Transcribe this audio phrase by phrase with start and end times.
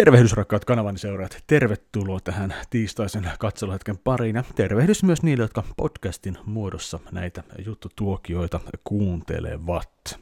[0.00, 6.38] Tervehdys rakkaat kanavani seuraajat, tervetuloa tähän tiistaisen katseluhetken pariin ja tervehdys myös niille, jotka podcastin
[6.44, 10.20] muodossa näitä juttutuokioita kuuntelevat.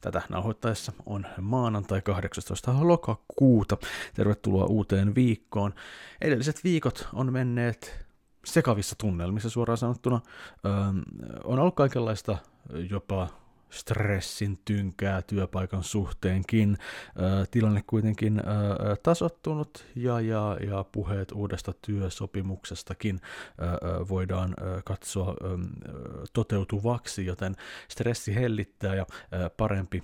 [0.00, 2.74] Tätä nauhoittaessa on maanantai 18.
[2.80, 3.76] lokakuuta.
[4.14, 5.74] Tervetuloa uuteen viikkoon.
[6.20, 8.06] Edelliset viikot on menneet
[8.44, 10.20] sekavissa tunnelmissa suoraan sanottuna.
[10.64, 10.72] Öö,
[11.44, 12.36] on ollut kaikenlaista
[12.90, 13.28] jopa
[13.70, 16.76] stressin tynkää työpaikan suhteenkin.
[17.50, 18.42] Tilanne kuitenkin
[19.02, 23.20] tasottunut ja, ja, ja puheet uudesta työsopimuksestakin
[24.08, 25.34] voidaan katsoa
[26.32, 27.56] toteutuvaksi, joten
[27.88, 29.06] stressi hellittää ja
[29.56, 30.02] parempi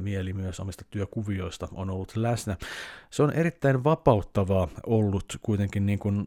[0.00, 2.56] mieli myös omista työkuvioista on ollut läsnä.
[3.10, 6.26] Se on erittäin vapauttavaa ollut kuitenkin niin kuin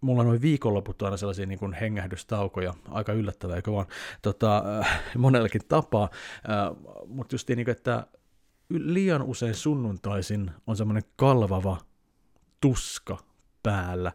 [0.00, 3.86] mulla noin viikonloput on aina sellaisia niin kuin hengähdystaukoja, aika yllättävää, eikö vaan,
[4.22, 6.08] tota, äh, monellakin tapaa,
[6.50, 8.06] äh, mutta just niin kuin, että
[8.68, 11.76] liian usein sunnuntaisin on semmoinen kalvava
[12.60, 13.18] tuska
[13.62, 14.12] päällä,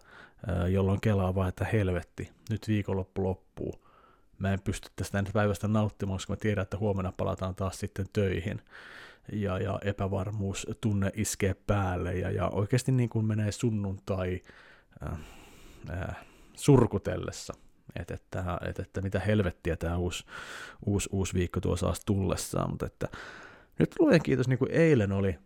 [0.49, 3.85] äh, jolloin kelaa vaan, että helvetti, nyt viikonloppu loppuu.
[4.40, 8.62] Mä en pysty tästä päivästä nauttimaan, koska mä tiedän, että huomenna palataan taas sitten töihin.
[9.31, 14.41] Ja, ja epävarmuus tunne iskee päälle ja, ja oikeasti niin kuin menee sunnuntai,
[15.04, 15.18] äh,
[15.89, 17.53] äh, surkutellessa,
[17.99, 20.25] että, että, että, että mitä helvettiä tämä uusi,
[20.85, 23.07] uusi, uusi viikko tuo saas tullessaan, mutta että
[23.79, 25.39] nyt luen kiitos, niin kuin eilen oli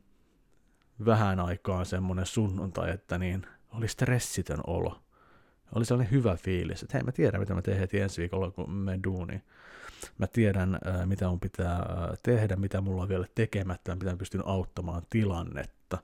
[1.05, 5.01] vähän aikaa semmoinen sunnuntai, että niin oli stressitön olo.
[5.75, 8.71] Oli sellainen hyvä fiilis, että hei mä tiedän mitä mä teen heti ensi viikolla, kun
[8.71, 9.41] me duuni.
[10.17, 11.85] Mä tiedän, äh, mitä mun pitää äh,
[12.23, 15.97] tehdä, mitä mulla on vielä tekemättä, mitä mä pystyn auttamaan tilannetta.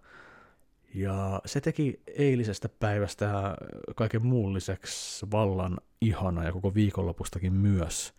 [0.95, 3.55] Ja se teki eilisestä päivästä
[3.95, 8.13] kaiken muun lisäksi vallan ihana ja koko viikonlopustakin myös.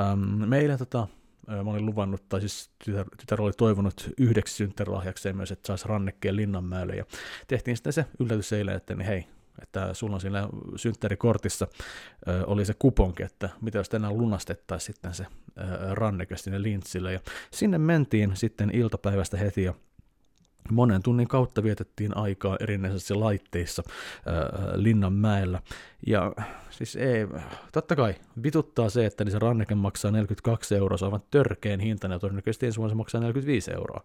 [0.00, 1.08] Ähm, meillä tota,
[1.46, 6.36] mä olin luvannut, tai siis tytär, tytär oli toivonut yhdeksi synttärilahjakseen myös, että saisi rannekkeen
[6.36, 7.04] Linnanmäelle, ja
[7.46, 9.26] tehtiin sitten se yllätys eilen, että niin hei,
[9.62, 11.68] että sulla on siinä synttärikortissa
[12.28, 15.26] ö, oli se kuponki, että mitä jos tänään lunastettaisiin sitten se
[15.58, 19.74] ö, ranneke sinne lintsille, ja sinne mentiin sitten iltapäivästä heti, ja
[20.70, 23.94] Monen tunnin kautta vietettiin aikaa erinäisissä laitteissa äh,
[24.74, 25.62] Linnanmäellä.
[26.06, 26.32] Ja
[26.70, 27.26] siis ei,
[27.72, 32.08] totta kai vituttaa se, että se ranneke maksaa 42 euroa, se on aivan törkeen hinta,
[32.08, 34.04] ja todennäköisesti ensi vuonna se maksaa 45 euroa.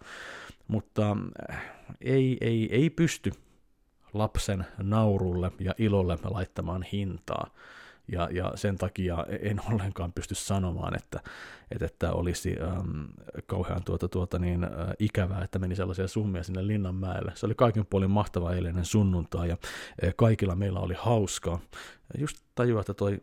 [0.68, 1.18] Mutta
[1.52, 1.62] äh,
[2.02, 3.32] ei, ei, ei pysty
[4.14, 7.48] lapsen naurulle ja ilolle laittamaan hintaa
[8.12, 11.20] ja, ja sen takia en ollenkaan pysty sanomaan, että,
[11.72, 13.04] että, että olisi ähm,
[13.46, 17.32] kauhean tuota, tuota niin, äh, ikävää, että meni sellaisia summia sinne Linnanmäelle.
[17.36, 19.58] Se oli kaiken puolin mahtava eilinen sunnuntai ja
[20.04, 21.60] äh, kaikilla meillä oli hauskaa.
[22.18, 23.22] Just tajua, että toi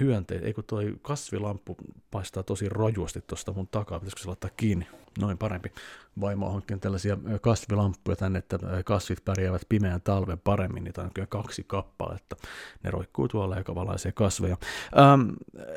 [0.00, 1.76] hyönteet, ei kun toi kasvilamppu
[2.10, 4.86] paistaa tosi rojuasti tuosta mun takaa, pitäisikö se laittaa kiinni?
[5.18, 5.72] Noin parempi.
[6.20, 11.26] Vaimo on hankkinut tällaisia kasvilamppuja tänne, että kasvit pärjäävät pimeän talven paremmin, niitä on kyllä
[11.26, 12.36] kaksi kappaletta.
[12.82, 14.56] Ne roikkuu tuolla ja valaisee kasveja.
[14.98, 15.28] Ähm,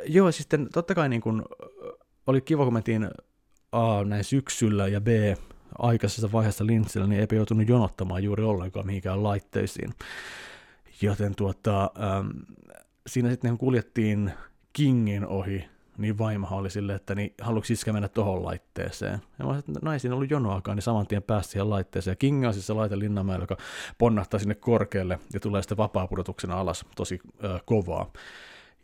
[0.06, 1.46] joo, sitten totta kai niin kun,
[2.28, 3.10] oli kiva, kun mentiin
[3.72, 5.08] A näin syksyllä ja B
[5.80, 9.94] aikaisessa vaiheessa lintsillä, niin eipä joutunut jonottamaan juuri ollenkaan mihinkään laitteisiin.
[11.02, 12.30] Joten tuota, ähm,
[13.08, 14.32] siinä sitten kuljettiin
[14.74, 15.66] Kingin ohi,
[15.98, 19.22] niin vaimohan oli silleen, että niin, haluatko iskä mennä tuohon laitteeseen?
[19.40, 22.12] Ja mä että no ei siinä ollut jonoakaan, niin saman tien pääsi siihen laitteeseen.
[22.12, 23.58] Ja King on siis se laite Linnanmäellä, joka
[23.98, 28.12] ponnahtaa sinne korkealle ja tulee sitten vapaapudotuksena alas tosi äh, kovaa.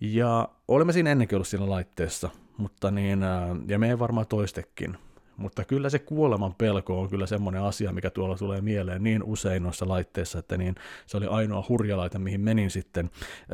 [0.02, 4.98] Ja olemme siinä ennenkin ollut siinä laitteessa, mutta niin, äh, ja me ei varmaan toistekin,
[5.40, 9.64] mutta kyllä se kuoleman pelko on kyllä semmoinen asia, mikä tuolla tulee mieleen niin usein
[9.64, 10.76] noissa laitteissa, että niin
[11.08, 13.10] se oli ainoa hurjalaite, mihin menin sitten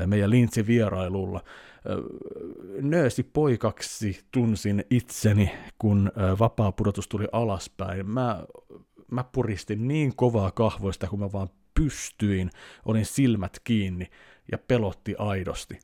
[0.06, 1.44] meidän Lintsin vierailulla.
[2.82, 8.10] Nöösi poikaksi tunsin itseni, kun vapaa pudotus tuli alaspäin.
[8.10, 8.46] Mä,
[9.12, 12.50] mä puristin niin kovaa kahvoista, kun mä vaan pystyin,
[12.86, 14.08] olin silmät kiinni
[14.52, 15.80] ja pelotti aidosti.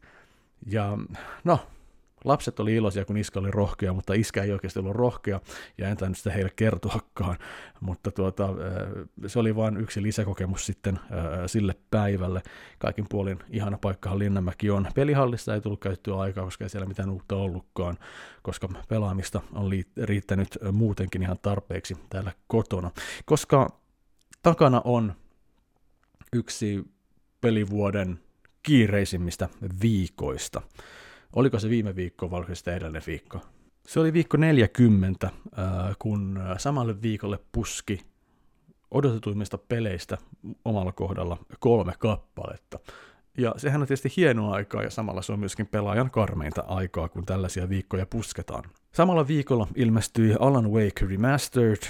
[0.65, 0.97] Ja
[1.43, 1.59] no,
[2.25, 5.39] Lapset oli iloisia, kun iskä oli rohkea, mutta iskä ei oikeasti ollut rohkea,
[5.77, 7.37] ja en tainnut sitä heille kertoakaan.
[7.79, 8.49] Mutta tuota,
[9.27, 10.99] se oli vain yksi lisäkokemus sitten
[11.47, 12.41] sille päivälle.
[12.79, 14.87] Kaikin puolin ihana paikkahan Linnanmäki on.
[14.95, 17.97] Pelihallissa ei tullut käyttöä aikaa, koska ei siellä mitään uutta ollutkaan,
[18.41, 19.71] koska pelaamista on
[20.03, 22.91] riittänyt muutenkin ihan tarpeeksi täällä kotona.
[23.25, 23.81] Koska
[24.43, 25.13] takana on
[26.33, 26.83] yksi
[27.41, 28.19] pelivuoden
[28.63, 29.49] kiireisimmistä
[29.81, 30.61] viikoista.
[31.35, 33.41] Oliko se viime viikko vai oliko se edellinen viikko?
[33.87, 35.33] Se oli viikko 40, äh,
[35.99, 37.99] kun äh, samalle viikolle puski
[38.91, 40.17] odotetuimmista peleistä
[40.65, 42.79] omalla kohdalla kolme kappaletta.
[43.37, 47.25] Ja sehän on tietysti hienoa aikaa ja samalla se on myöskin pelaajan karmeinta aikaa, kun
[47.25, 48.63] tällaisia viikkoja pusketaan.
[48.91, 51.83] Samalla viikolla ilmestyi Alan Wake Remastered,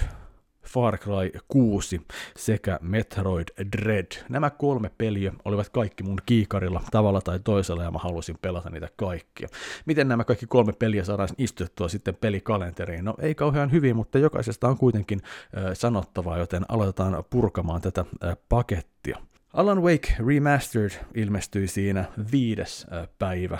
[0.66, 2.00] Far Cry 6
[2.36, 4.06] sekä Metroid Dread.
[4.28, 8.88] Nämä kolme peliä olivat kaikki mun kiikarilla tavalla tai toisella ja mä halusin pelata niitä
[8.96, 9.48] kaikkia.
[9.86, 13.04] Miten nämä kaikki kolme peliä saadaan istuttua sitten pelikalenteriin?
[13.04, 18.36] No ei kauhean hyvin, mutta jokaisesta on kuitenkin äh, sanottavaa, joten aloitetaan purkamaan tätä äh,
[18.48, 19.18] pakettia.
[19.52, 22.86] Alan Wake Remastered ilmestyi siinä viides
[23.18, 23.58] päivä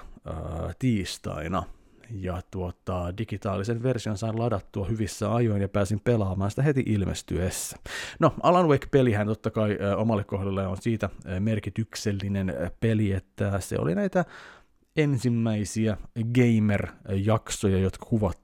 [0.78, 1.62] tiistaina
[2.14, 7.76] ja tuota, digitaalisen version sain ladattua hyvissä ajoin ja pääsin pelaamaan sitä heti ilmestyessä.
[8.19, 11.11] No, Alan Wake-pelihän totta kai omalle kohdalle on siitä
[11.41, 14.25] merkityksellinen peli, että se oli näitä
[14.97, 15.97] ensimmäisiä
[16.35, 18.42] gamer-jaksoja, jotka kuvattiin,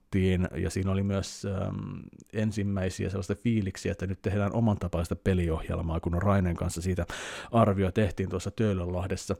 [0.56, 2.00] ja siinä oli myös ähm,
[2.32, 7.06] ensimmäisiä sellaista fiiliksiä, että nyt tehdään oman tapaista peliohjelmaa, kun Rainen kanssa siitä
[7.52, 9.36] arvio tehtiin tuossa Töölönlahdessa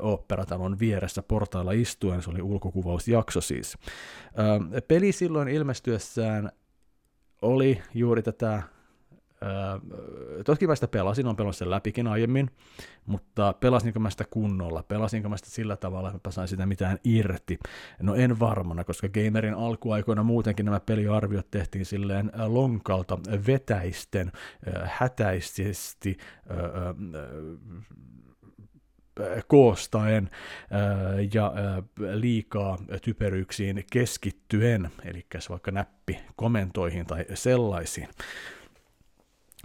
[0.00, 3.78] Oopperatalon vieressä portailla istuen, se oli ulkokuvausjakso siis.
[4.38, 6.52] Ähm, peli silloin ilmestyessään
[7.42, 8.62] oli juuri tätä
[9.42, 12.50] Öö, toki mä sitä pelasin, on pelannut sen läpikin aiemmin,
[13.06, 16.98] mutta pelasinko mä sitä kunnolla, pelasinko mä sitä sillä tavalla, että mä sain sitä mitään
[17.04, 17.58] irti.
[18.00, 24.32] No en varmana, koska gamerin alkuaikoina muutenkin nämä peliarviot tehtiin silleen lonkalta vetäisten,
[24.84, 26.16] hätäisesti,
[29.46, 30.30] koostaen
[31.34, 31.52] ja
[32.14, 38.08] liikaa typeryyksiin keskittyen, eli vaikka näppi komentoihin tai sellaisiin.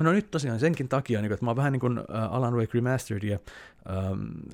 [0.02, 2.00] No nyt tosiaan senkin takia, niin että mä oon vähän niin kuin
[2.30, 3.40] Alan Wake Remasteredia,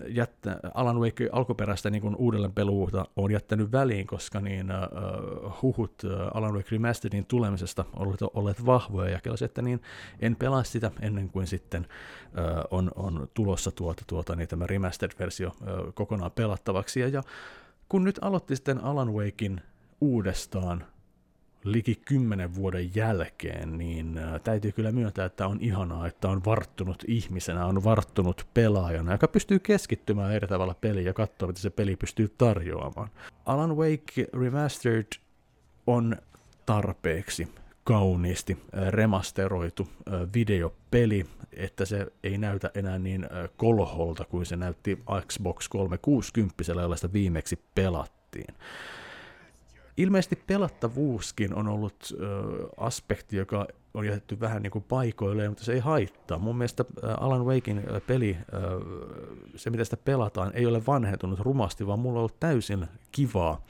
[0.08, 6.04] jättä, Alan Wake alkuperäistä niin kuin uudelleen peluuta on jättänyt väliin, koska niin, uh, huhut
[6.04, 9.82] uh, Alan Wake Remasteredin tulemisesta ovat olleet vahvoja, ja kelasin, että niin
[10.20, 11.88] en pelaa sitä ennen kuin sitten
[12.72, 15.52] on, on tulossa tuota, tuota, niin tämä remastered-versio
[15.94, 17.24] kokonaan pelattavaksi, ja, ja
[17.90, 19.62] kun nyt aloitti sitten Alan Wakein
[20.02, 20.86] uudestaan,
[21.64, 27.66] liki kymmenen vuoden jälkeen, niin täytyy kyllä myöntää, että on ihanaa, että on varttunut ihmisenä,
[27.66, 32.34] on varttunut pelaajana, joka pystyy keskittymään eri tavalla peliin ja katsoa, mitä se peli pystyy
[32.38, 33.10] tarjoamaan.
[33.46, 35.08] Alan Wake Remastered
[35.88, 36.18] on
[36.66, 37.48] tarpeeksi
[37.84, 38.58] kauniisti
[38.90, 39.88] remasteroitu
[40.36, 43.28] videopeli, että se ei näytä enää niin
[43.58, 48.56] kolholta kuin se näytti Xbox 360, jolla sitä viimeksi pelattiin.
[49.98, 52.26] Ilmeisesti pelattavuuskin on ollut ö,
[52.78, 56.38] aspekti, joka on jätetty vähän niin kuin paikoilleen, mutta se ei haittaa.
[56.40, 56.86] Mun mielestä
[57.20, 58.38] Alan Wakein peli,
[59.56, 63.62] se mitä sitä pelataan, ei ole vanhentunut rumasti, vaan mulla on ollut täysin kivaa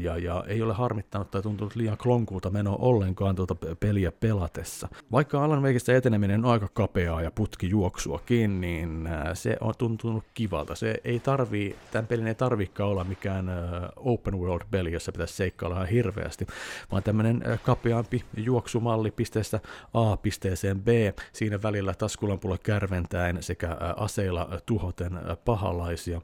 [0.00, 4.88] ja, ja ei ole harmittanut tai tuntunut liian klonkulta menoa ollenkaan tuota peliä pelatessa.
[5.12, 10.74] Vaikka Alan Wakeista eteneminen on aika kapeaa ja putki juoksuakin, niin se on tuntunut kivalta.
[10.74, 13.50] Se ei tarvii, tämän pelin ei tarvikaan olla mikään
[13.96, 16.46] open world peli, jossa pitäisi seikkailla ihan hirveästi,
[16.92, 19.60] vaan tämmöinen kapeampi juoksumalli pisteestä
[19.94, 20.88] A pisteeseen B,
[21.32, 26.20] siinä välillä taskulampulla kärventäen sekä aseilla tuhoten pahalaisia,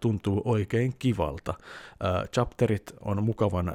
[0.00, 1.54] tuntuu oikein kivalta.
[2.32, 3.72] Chapterit on mukavan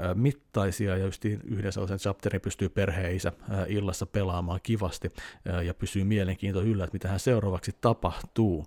[0.57, 3.31] mittaisia ja just yhden sellaisen chapterin pystyy perheisä
[3.67, 5.11] illassa pelaamaan kivasti
[5.65, 8.65] ja pysyy mielenkiinto yllä, että mitä hän seuraavaksi tapahtuu.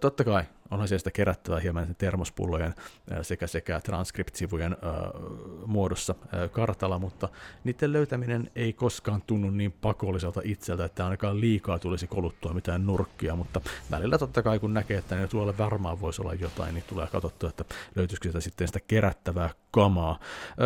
[0.00, 2.74] Totta kai onhan sieltä kerättävää hieman termospullojen
[3.22, 4.76] sekä, sekä transkriptsivujen
[5.66, 6.14] muodossa
[6.52, 7.28] kartalla, mutta
[7.64, 13.36] niiden löytäminen ei koskaan tunnu niin pakolliselta itseltä, että ainakaan liikaa tulisi koluttua mitään nurkkia,
[13.36, 13.60] mutta
[13.90, 17.48] välillä totta kai kun näkee, että ne tuolla varmaan voisi olla jotain, niin tulee katsottua,
[17.48, 17.64] että
[17.96, 20.18] löytyisikö sitä sitten sitä kerättävää kamaa.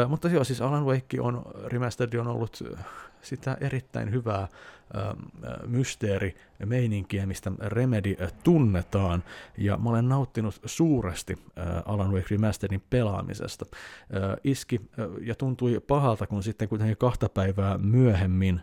[0.09, 2.62] Mutta joo, siis Alan Wake on, Remastered on ollut
[3.23, 4.49] sitä erittäin hyvää
[5.66, 6.35] mysteeri
[6.66, 9.25] meininkiä, mistä Remedy tunnetaan,
[9.59, 11.38] ja mä olen nauttinut suuresti
[11.85, 13.64] Alan Wake Remasteredin pelaamisesta.
[14.44, 14.80] Iski
[15.21, 18.61] ja tuntui pahalta, kun sitten kuitenkin kahta päivää myöhemmin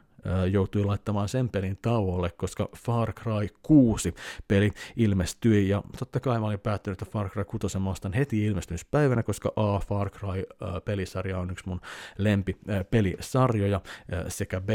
[0.51, 4.13] joutui laittamaan sen pelin tauolle, koska Far Cry 6
[4.47, 8.45] peli ilmestyi, ja totta kai mä olin päättänyt, että Far Cry 6 mä ostan heti
[8.45, 11.81] ilmestymispäivänä, koska A, Far Cry-pelisarja on yksi mun
[12.17, 12.57] lempi
[12.91, 13.81] pelisarjoja,
[14.27, 14.69] sekä B,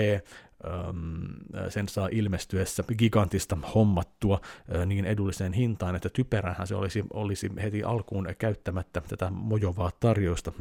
[1.68, 4.40] sen saa ilmestyessä gigantista hommattua
[4.86, 10.52] niin edulliseen hintaan, että typerähän se olisi, olisi heti alkuun käyttämättä tätä mojovaa tarjousta,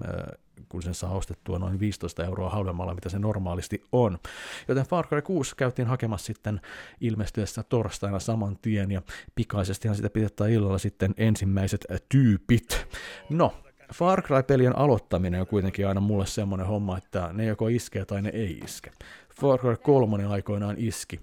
[0.69, 4.19] kun sen saa ostettua noin 15 euroa halvemmalla, mitä se normaalisti on.
[4.67, 6.61] Joten Far Cry 6 käytiin hakemassa sitten
[7.01, 9.01] ilmestyessä torstaina saman tien, ja
[9.35, 12.87] pikaisestihan sitä pidetään illalla sitten ensimmäiset tyypit.
[13.29, 13.53] No,
[13.93, 18.29] Far Cry-pelien aloittaminen on kuitenkin aina mulle semmoinen homma, että ne joko iskee tai ne
[18.29, 18.91] ei iske.
[19.41, 21.19] Far Cry 3 aikoinaan iski,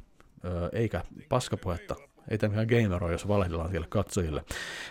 [0.73, 1.97] eikä paskapuhetta,
[2.31, 4.45] Ei tämä mikään gamer ole, jos valehdellaan siellä katsojille.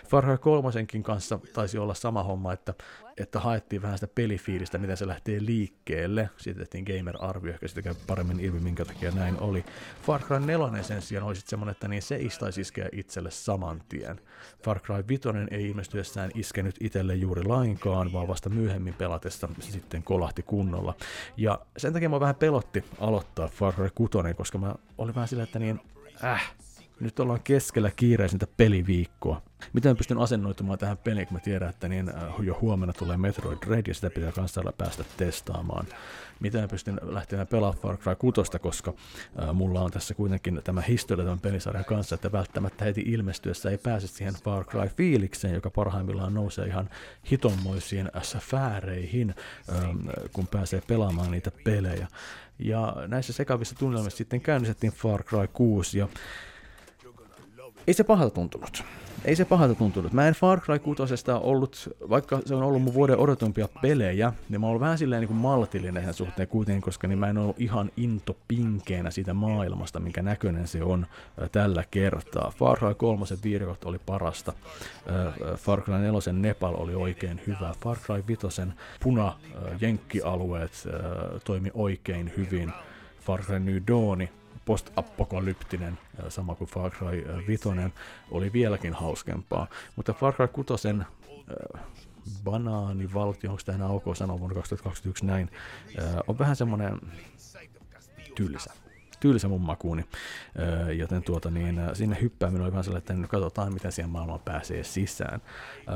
[0.08, 0.70] Far Cry 3
[1.02, 2.74] kanssa taisi olla sama homma, että,
[3.16, 6.30] että haettiin vähän sitä pelifiilistä, miten se lähtee liikkeelle.
[6.36, 9.64] Siitä tehtiin gamer-arvio, ehkä sitä käy paremmin ilmi, minkä takia näin oli.
[10.02, 13.82] Far Cry 4 sen sijaan oli sitten semmoinen, että niin se istaisi iskeä itselle saman
[13.88, 14.20] tien.
[14.64, 20.02] Far Cry 5 ei ilmestyessään iskenyt itselle juuri lainkaan, vaan vasta myöhemmin pelatessa se sitten
[20.02, 20.94] kolahti kunnolla.
[21.36, 25.42] Ja sen takia mä vähän pelotti aloittaa Far Cry 6, koska mä olin vähän sillä,
[25.42, 25.80] että niin,
[26.24, 26.52] äh,
[27.00, 29.42] nyt ollaan keskellä kiireisintä peliviikkoa.
[29.72, 33.58] Miten pystyn asennoitumaan tähän peliin, kun mä tiedän, että niin äh, jo huomenna tulee Metroid
[33.66, 35.86] Red ja sitä pitää kanssa päästä testaamaan.
[36.40, 38.92] Miten pystyn lähtemään pelaamaan Far Cry 6, koska
[39.42, 43.78] äh, mulla on tässä kuitenkin tämä historia tämän pelisarjan kanssa, että välttämättä heti ilmestyessä ei
[43.78, 46.90] pääse siihen Far Cry-fiilikseen, joka parhaimmillaan nousee ihan
[47.30, 49.34] hitonmoisiin sfääreihin,
[49.72, 49.98] ähm,
[50.32, 52.06] kun pääsee pelaamaan niitä pelejä.
[52.58, 56.08] Ja näissä sekavissa tunnelmissa sitten käynnistettiin Far Cry 6 ja
[57.86, 58.84] ei se pahalta tuntunut.
[59.24, 60.12] Ei se pahalta tuntunut.
[60.12, 61.02] Mä en Far Cry 6
[61.40, 65.36] ollut, vaikka se on ollut mun vuoden odotumpia pelejä, niin mä oon vähän silleen niin
[65.36, 70.22] maltillinen sen suhteen kuitenkin, koska niin mä en ollut ihan into pinkeenä siitä maailmasta, minkä
[70.22, 71.06] näköinen se on
[71.42, 72.52] äh, tällä kertaa.
[72.56, 74.52] Far Cry 3 viirikot oli parasta.
[75.08, 77.74] Äh, Far Cry 4 Nepal oli oikein hyvä.
[77.82, 78.62] Far Cry 5
[79.02, 82.72] puna äh, jenkkialueet äh, toimi oikein hyvin.
[83.20, 84.28] Far Cry New Dawn
[84.64, 85.98] post-apokalyptinen,
[86.28, 87.68] sama kuin Far Cry 5,
[88.30, 89.66] oli vieläkin hauskempaa.
[89.96, 91.82] Mutta Far Cry 6 äh,
[92.44, 95.50] banaanivaltio, onko tämä enää ok sanoa vuonna 2021 näin,
[95.98, 97.00] äh, on vähän semmoinen
[98.34, 98.72] tylsä
[99.20, 100.04] tylsä mun makuuni.
[100.58, 104.40] Öö, joten tuota, niin, sinne hyppääminen oli vähän sellainen, että nyt katsotaan, miten siihen maailmaan
[104.40, 105.42] pääsee sisään.
[105.88, 105.94] Öö,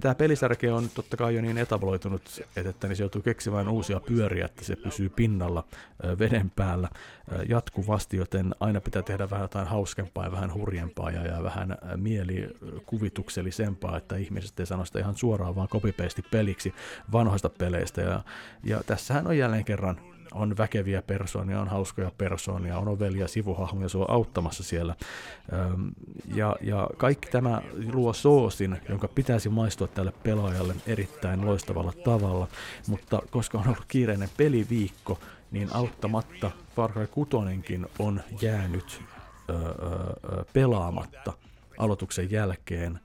[0.00, 2.22] tämä pelisarke on totta kai jo niin etabloitunut,
[2.56, 5.64] että, että niin se joutuu keksimään uusia pyöriä, että se pysyy pinnalla
[6.04, 6.88] öö, veden päällä
[7.32, 11.76] öö, jatkuvasti, joten aina pitää tehdä vähän jotain hauskempaa ja vähän hurjempaa ja, ja vähän
[11.96, 15.94] mielikuvituksellisempaa, että ihmiset ei sano sitä ihan suoraan, vaan copy
[16.30, 16.74] peliksi
[17.12, 18.00] vanhoista peleistä.
[18.00, 18.20] Ja,
[18.64, 20.00] ja tässähän on jälleen kerran
[20.32, 24.94] on väkeviä persoonia, on hauskoja persoonia, on ovelia sivuhahmoja sua auttamassa siellä.
[26.34, 32.48] Ja, ja kaikki tämä luo soosin, jonka pitäisi maistua tälle pelaajalle erittäin loistavalla tavalla,
[32.88, 35.18] mutta koska on ollut kiireinen peliviikko,
[35.50, 37.30] niin auttamatta Far Cry 6
[37.98, 39.02] on jäänyt
[40.52, 41.32] pelaamatta
[41.78, 43.00] aloituksen jälkeen,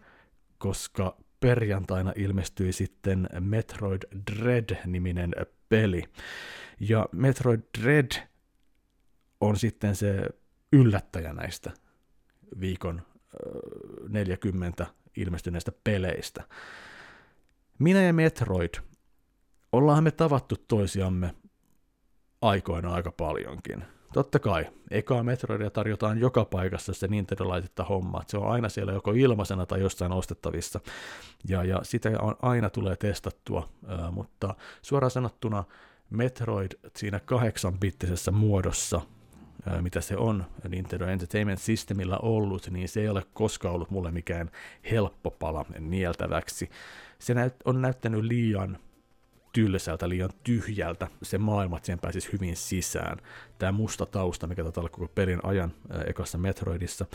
[0.58, 4.02] koska perjantaina ilmestyi sitten Metroid
[4.32, 5.32] Dread-niminen
[5.70, 6.04] peli.
[6.80, 8.12] Ja Metroid Dread
[9.42, 10.30] on sitten se
[10.74, 11.72] yllättäjä näistä
[12.60, 13.02] viikon
[14.10, 14.86] 40
[15.18, 16.44] ilmestyneistä peleistä.
[17.80, 18.74] Minä ja Metroid,
[19.72, 21.36] ollaan me tavattu toisiamme
[22.42, 23.84] aikoina aika paljonkin.
[24.14, 29.12] Totta kai, ekaa Metroidia tarjotaan joka paikassa se Nintendo-laitetta homma, se on aina siellä joko
[29.12, 30.80] ilmaisena tai jossain ostettavissa,
[31.48, 33.70] ja, ja sitä on, aina tulee testattua,
[34.12, 35.64] mutta suoraan sanottuna
[36.14, 39.02] Metroid siinä kahdeksanbittisessä muodossa,
[39.82, 44.52] mitä se on Nintendo Entertainment Systemillä ollut, niin se ei ole koskaan ollut mulle mikään
[44.92, 46.70] helppo pala nieltäväksi.
[47.20, 47.34] Se
[47.66, 48.78] on näyttänyt liian
[49.54, 53.18] tylsältä, liian tyhjältä se maailma, että siihen pääsisi hyvin sisään.
[53.60, 57.06] Tämä musta tausta, mikä tätä koko pelin ajan äh, ekassa Metroidissa,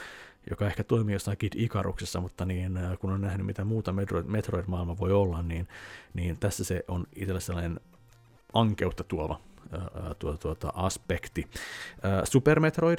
[0.50, 4.98] joka ehkä toimii jossain Kid Ikaruksessa, mutta niin, kun on nähnyt mitä muuta Metroid, Metroid-maailma
[4.98, 5.68] voi olla, niin,
[6.14, 7.80] niin tässä se on itselle sellainen
[8.52, 9.40] ankeutta tuova
[10.18, 11.48] tuota, tuota, aspekti.
[12.24, 12.98] Super Metroid,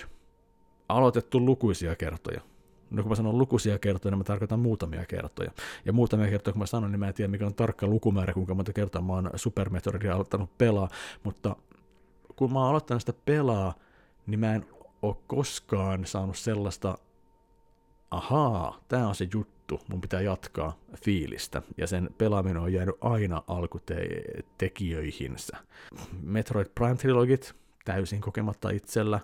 [0.89, 2.41] aloitettu lukuisia kertoja.
[2.91, 5.51] No kun mä sanon lukuisia kertoja, niin mä tarkoitan muutamia kertoja.
[5.85, 8.55] Ja muutamia kertoja, kun mä sanon, niin mä en tiedä mikä on tarkka lukumäärä, kuinka
[8.55, 10.89] monta kertaa mä oon Super Metroidia aloittanut pelaa,
[11.23, 11.55] mutta
[12.35, 13.73] kun mä oon aloittanut sitä pelaa,
[14.27, 14.65] niin mä en
[15.01, 16.97] ole koskaan saanut sellaista,
[18.11, 22.95] ahaa, tää on se juttu, juttu, mun pitää jatkaa fiilistä, ja sen pelaaminen on jäänyt
[23.01, 25.57] aina alkutekijöihinsä.
[26.21, 29.19] Metroid Prime Trilogit, täysin kokematta itsellä.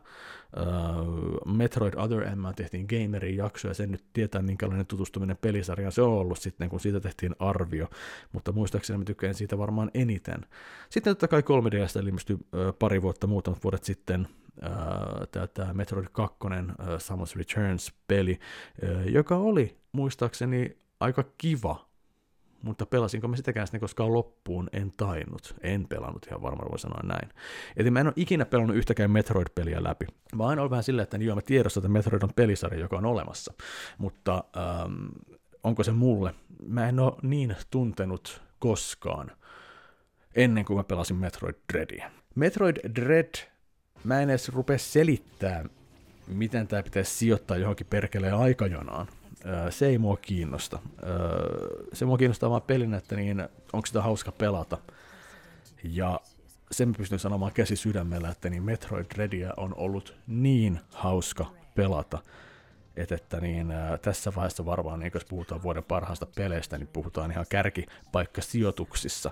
[0.57, 6.01] Uh, Metroid Other M tehtiin Gamerin jakso, ja sen nyt tietää, minkälainen tutustuminen pelisarjaan se
[6.01, 7.89] on ollut sitten, kun siitä tehtiin arvio,
[8.31, 10.45] mutta muistaakseni mä tykkään siitä varmaan eniten.
[10.89, 12.41] Sitten totta kai 3DS ilmestyi uh,
[12.79, 14.27] pari vuotta, muutamat vuodet sitten,
[15.53, 18.39] tämä Metroid 2 uh, Samus Returns-peli,
[18.83, 21.85] uh, joka oli muistaakseni aika kiva,
[22.61, 25.55] mutta pelasinko mä sitäkään sitten koskaan loppuun, en tainnut.
[25.61, 27.29] En pelannut ihan varmaan, voi sanoa näin.
[27.77, 30.05] Eli mä en ole ikinä pelannut yhtäkään Metroid-peliä läpi.
[30.35, 32.97] Mä aina ollut vähän silleen, että niin joo, mä tiedostan, että Metroid on pelisarja, joka
[32.97, 33.53] on olemassa.
[33.97, 35.05] Mutta ähm,
[35.63, 36.35] onko se mulle?
[36.67, 39.31] Mä en ole niin tuntenut koskaan
[40.35, 42.11] ennen kuin mä pelasin Metroid Dreadia.
[42.35, 43.33] Metroid Dread,
[44.05, 45.65] mä en edes rupea selittää,
[46.27, 49.07] miten tämä pitäisi sijoittaa johonkin perkeleen aikajonaan,
[49.69, 50.79] se ei mua kiinnosta.
[51.93, 54.77] Se mua kiinnostaa vaan pelinä, että niin, onko sitä hauska pelata.
[55.83, 56.19] Ja
[56.71, 61.45] sen pystyn sanomaan käsi sydämellä, että niin Metroid Dreadia on ollut niin hauska
[61.75, 62.19] pelata,
[62.95, 67.45] että, että niin, tässä vaiheessa varmaan, niin jos puhutaan vuoden parhaasta peleistä, niin puhutaan ihan
[67.49, 69.31] kärkipaikkasijoituksissa.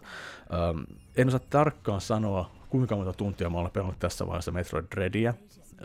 [0.54, 0.80] Ähm,
[1.18, 5.34] en osaa tarkkaan sanoa, kuinka monta tuntia mä olen pelannut tässä vaiheessa Metroid Dreadia.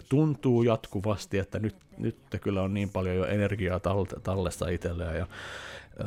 [0.09, 3.81] Tuntuu jatkuvasti, että nyt, nyt kyllä on niin paljon jo energiaa
[4.23, 5.27] tallessa itselleen ja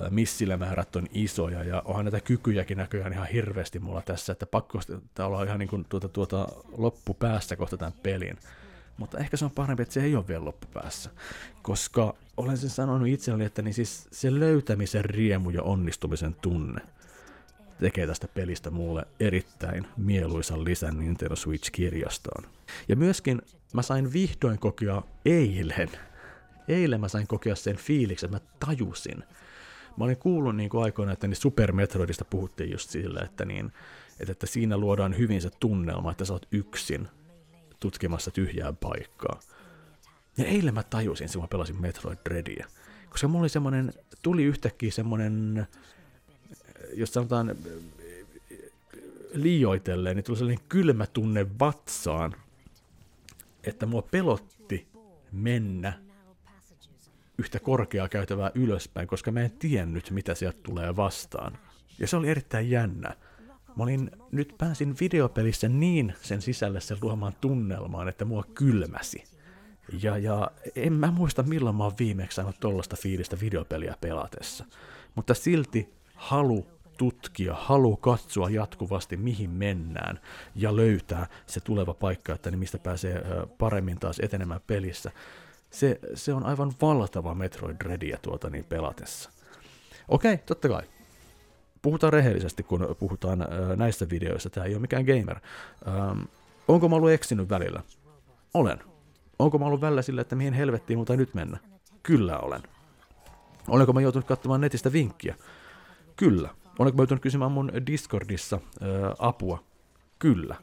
[0.10, 4.80] missilemäärät on isoja ja onhan näitä kykyjäkin näköjään ihan hirveästi mulla tässä, että pakko
[5.20, 6.48] olla ihan niin kuin tuota, tuota
[6.78, 8.38] loppupäässä kohta tämän pelin.
[8.98, 11.10] Mutta ehkä se on parempi, että se ei ole vielä loppupäässä,
[11.62, 16.82] koska olen sen sanonut itselleni, että niin siis se löytämisen riemu ja onnistumisen tunne
[17.82, 22.44] tekee tästä pelistä mulle erittäin mieluisan lisän Nintendo Switch-kirjastoon.
[22.88, 23.42] Ja myöskin
[23.74, 25.90] mä sain vihdoin kokea eilen,
[26.68, 29.24] eilen mä sain kokea sen fiiliksen, että mä tajusin,
[29.98, 33.72] Mä olin kuullut niin kuin aikoina, että niin Super Metroidista puhuttiin just sillä, että, niin,
[34.20, 37.08] että, että siinä luodaan hyvin se tunnelma, että sä oot yksin
[37.80, 39.40] tutkimassa tyhjää paikkaa.
[40.38, 42.68] Ja eilen mä tajusin, kun mä pelasin Metroid Dreadia.
[43.10, 45.68] Koska mulla oli semmonen, tuli yhtäkkiä semmonen,
[46.94, 47.56] jos sanotaan
[49.34, 52.36] liioitelleen, niin tuli sellainen kylmä tunne vatsaan,
[53.64, 54.88] että mua pelotti
[55.32, 55.94] mennä
[57.38, 61.58] yhtä korkeaa käytävää ylöspäin, koska mä en tiennyt, mitä sieltä tulee vastaan.
[62.00, 63.16] Ja se oli erittäin jännä.
[63.76, 69.24] Mä olin, nyt pääsin videopelissä niin sen sisälle sen luomaan tunnelmaan, että mua kylmäsi.
[70.04, 74.66] Ja, ja en mä muista milloin mä oon viimeksi saanut tollasta fiilistä videopeliä pelatessa.
[75.16, 80.20] Mutta silti halu tutkia, halu katsoa jatkuvasti, mihin mennään,
[80.56, 83.22] ja löytää se tuleva paikka, että niin mistä pääsee
[83.58, 85.12] paremmin taas etenemään pelissä
[85.72, 89.30] se, se on aivan valtava Metroid Dreadia tuota niin pelatessa.
[90.08, 90.84] Okei, totta kai.
[91.82, 94.50] Puhutaan rehellisesti, kun puhutaan näistä videoista.
[94.50, 95.40] Tämä ei ole mikään gamer.
[95.88, 96.22] Ähm,
[96.68, 97.84] onko mä ollut eksinyt välillä?
[98.54, 98.80] Olen.
[99.40, 101.58] Onko mä ollut välillä sillä, että mihin helvettiin mutta nyt mennä?
[102.04, 102.62] Kyllä olen.
[103.68, 105.36] Olenko mä joutunut katsomaan netistä vinkkiä?
[106.16, 106.50] Kyllä.
[106.80, 109.64] Olenko mä joutunut kysymään mun Discordissa äh, apua?
[110.20, 110.56] Kyllä.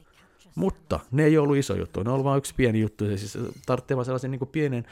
[0.54, 3.96] Mutta ne ei ollut iso juttu, ne on vain yksi pieni juttu, se siis tarvitsee
[3.96, 4.84] vaan sellaisen niin pienen,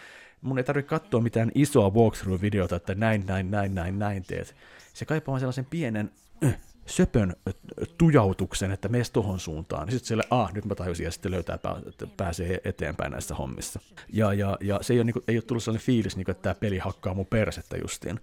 [0.42, 4.54] mun ei tarvitse katsoa mitään isoa walkthrough-videota, että näin, näin, näin, näin, näin teet.
[4.92, 6.10] Se kaipaa vaan sellaisen pienen
[6.44, 7.36] äh, söpön
[7.98, 9.90] tujautuksen, että mees tohon suuntaan.
[9.90, 11.58] Sitten sille, ah, nyt mä tajusin, ja sitten löytää,
[12.16, 13.80] pääsee eteenpäin näissä hommissa.
[14.12, 16.32] Ja, ja, ja se ei ole, niin kuin, ei ole tullut sellainen fiilis, niin kuin,
[16.32, 18.20] että tämä peli hakkaa mun persettä justiin,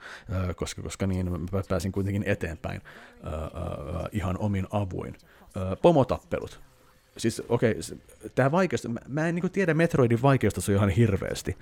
[0.56, 2.82] koska, koska niin mä pääsin kuitenkin eteenpäin
[4.12, 5.18] ihan omin avuin.
[5.82, 6.60] Pomotappelut
[7.18, 7.98] siis okei, okay,
[8.36, 11.58] tämä vaikeus, mä, en niin tiedä Metroidin vaikeustaso ihan hirveästi,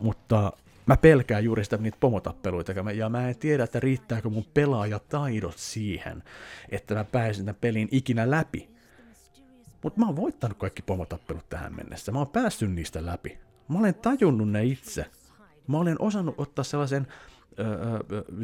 [0.00, 0.52] mutta
[0.90, 6.22] mä pelkään juuri sitä niitä pomotappeluita, ja mä en tiedä, että riittääkö mun pelaajataidot siihen,
[6.68, 8.70] että mä pääsin tämän pelin ikinä läpi.
[9.82, 13.38] Mutta mä oon voittanut kaikki pomotappelut tähän mennessä, mä oon päässyt niistä läpi.
[13.68, 15.06] Mä olen tajunnut ne itse.
[15.66, 17.06] Mä olen osannut ottaa sellaisen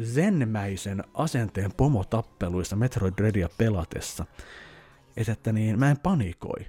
[0.03, 4.25] zenmäisen asenteen pomotappeluissa Metroid Dreadia pelatessa,
[5.17, 6.67] että, niin, mä en panikoi.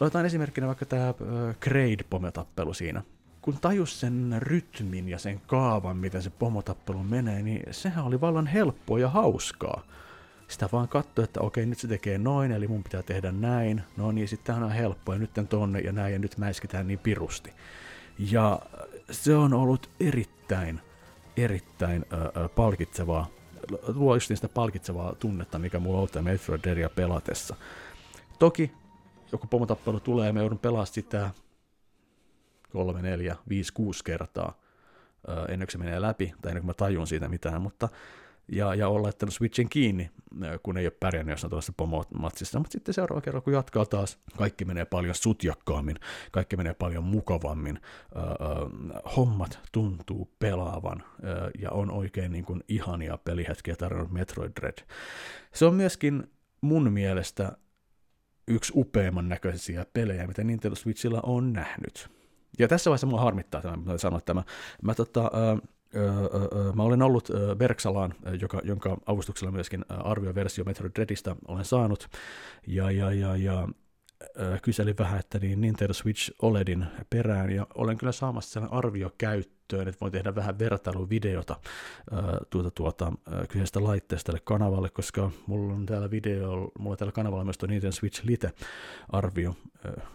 [0.00, 1.14] Otetaan esimerkkinä vaikka tämä
[1.60, 3.02] Kraid-pomotappelu siinä.
[3.46, 8.46] Kun tajus sen rytmin ja sen kaavan, miten se pomotappelu menee, niin sehän oli vallan
[8.46, 9.82] helppoa ja hauskaa.
[10.48, 13.82] Sitä vaan katsoi, että okei, nyt se tekee noin, eli mun pitää tehdä näin.
[13.96, 17.52] No niin, sitten on helppoa, ja nyt tonne ja näin, ja nyt mäiskitään niin pirusti.
[18.18, 18.60] Ja
[19.10, 20.80] se on ollut erittäin,
[21.36, 23.26] erittäin äh, palkitsevaa
[23.94, 27.56] luo just sitä palkitsevaa tunnetta, mikä mulla on ollut Metroideria pelatessa.
[28.38, 28.72] Toki
[29.32, 31.30] joku pomotappelu tulee ja me joudun pelaamaan sitä
[32.76, 34.60] 3, 4, 5, 6 kertaa
[35.48, 37.88] ennen kuin se menee läpi, tai ennen kuin mä tajun siitä mitään, mutta
[38.52, 40.10] ja, ja olla laittanut Switchin kiinni,
[40.62, 42.58] kun ei ole pärjännyt jossain tuossa pomomatsissa.
[42.58, 45.96] Mutta sitten seuraava kerran, kun jatkaa taas, kaikki menee paljon sutjakkaammin,
[46.32, 47.80] kaikki menee paljon mukavammin,
[48.16, 48.22] öö,
[49.16, 54.78] hommat tuntuu pelaavan öö, ja on oikein niin kuin ihania pelihetkiä tarjonnut Metroid Dread.
[55.54, 57.52] Se on myöskin mun mielestä
[58.48, 62.10] yksi upeimman näköisiä pelejä, mitä Nintendo Switchillä on nähnyt.
[62.58, 64.42] Ja tässä vaiheessa mua harmittaa tämä, sanoa tämä.
[64.82, 71.64] Mä tota, öö, mä olen ollut Berksalaan, joka, jonka avustuksella myöskin arvioversio Metroid Dreadista olen
[71.64, 72.08] saanut,
[72.66, 73.68] ja, ja, ja, ja
[74.62, 79.88] kyselin vähän, että niin Nintendo Switch OLEDin perään, ja olen kyllä saamassa sellainen arvio käyttöön,
[79.88, 81.56] että voin tehdä vähän vertailuvideota
[82.50, 83.12] tuota, tuota,
[83.48, 87.66] kyseisestä laitteesta tälle kanavalle, koska mulla on täällä video, mulla on täällä kanavalla myös tuo
[87.66, 89.56] Nintendo Switch Lite-arvio,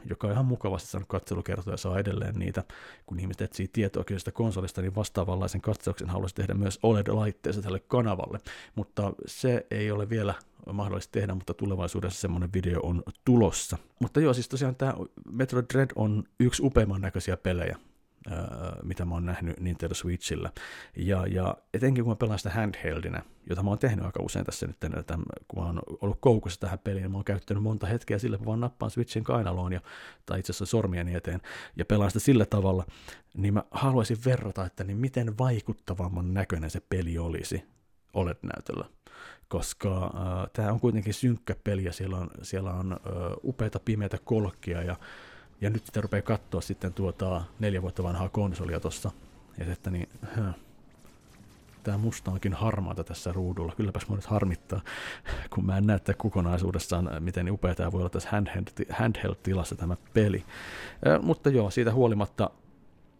[0.09, 2.63] joka on ihan mukavasti saanut katselukertoja, saa edelleen niitä,
[3.05, 8.39] kun ihmiset etsii tietoa kyseisestä konsolista, niin vastaavanlaisen katsauksen haluaisin tehdä myös OLED-laitteessa tälle kanavalle,
[8.75, 10.33] mutta se ei ole vielä
[10.73, 13.77] mahdollista tehdä, mutta tulevaisuudessa semmoinen video on tulossa.
[13.99, 14.93] Mutta joo, siis tosiaan tämä
[15.31, 17.77] Metroid Dread on yksi upeimman näköisiä pelejä,
[18.83, 20.51] mitä mä oon nähnyt Nintendo Switchillä.
[20.95, 24.67] Ja, ja etenkin kun mä pelaan sitä handheldinä, jota mä oon tehnyt aika usein tässä
[24.67, 28.19] nyt, että kun mä oon ollut koukussa tähän peliin, niin mä oon käyttänyt monta hetkeä
[28.19, 29.81] sillä, kun vaan nappaan Switchin kainaloon, ja,
[30.25, 31.41] tai itse asiassa sormieni eteen,
[31.75, 32.85] ja pelaan sitä sillä tavalla,
[33.37, 37.63] niin mä haluaisin verrata, että niin miten vaikuttavamman näköinen se peli olisi
[38.13, 38.85] OLED-näytöllä
[39.51, 40.11] koska äh,
[40.53, 42.97] tämä on kuitenkin synkkä peli ja siellä on, siellä on äh,
[43.43, 44.95] upeita pimeitä kolkkia ja,
[45.61, 49.11] ja nyt sitä rupeaa katsoa sitten tuota neljä vuotta vanhaa konsolia tuossa
[49.57, 50.55] ja että niin, äh,
[51.83, 53.73] tämä musta onkin harmaata tässä ruudulla.
[53.77, 54.81] Kylläpäs mua nyt harmittaa,
[55.53, 58.29] kun mä en näe tätä kokonaisuudessaan, miten upea tämä voi olla tässä
[58.89, 60.43] handheld-tilassa tämä peli.
[61.07, 62.49] Äh, mutta joo, siitä huolimatta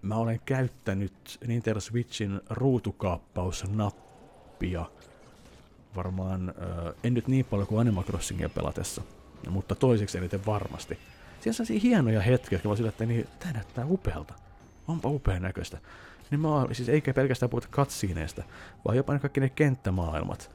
[0.02, 4.86] mä olen käyttänyt Nintendo Switchin ruutukaappausnappia–
[5.96, 6.54] varmaan,
[7.04, 9.02] en nyt niin paljon kuin Animal Crossingia pelatessa,
[9.50, 10.94] mutta toiseksi eniten varmasti.
[10.94, 14.34] Siinä on sellaisia hienoja hetkiä, jotka sillä, että niin, tämä näyttää upealta.
[14.88, 15.78] Onpa upean näköistä.
[16.32, 18.44] Niin mä, siis eikä pelkästään puhuta katsiineista,
[18.86, 20.52] vaan jopa ne kaikki ne kenttämaailmat.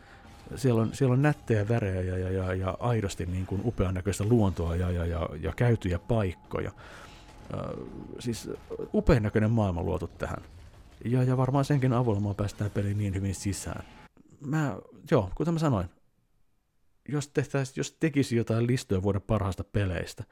[0.57, 4.25] Siellä on, siellä on nättejä värejä ja, ja, ja, ja aidosti niin kuin upean näköistä
[4.25, 6.71] luontoa ja, ja, ja, ja käytyjä paikkoja.
[7.55, 7.61] Äh,
[8.19, 8.51] siis
[8.95, 10.43] upean näköinen maailma luotu tähän.
[11.05, 13.85] Ja, ja varmaan senkin avulla mä päästään peliin niin hyvin sisään
[14.47, 14.77] mä,
[15.11, 15.89] joo, kuten mä sanoin,
[17.09, 20.25] jos, tehtäisi, jos tekisi jotain listoja vuoden parhaista peleistä,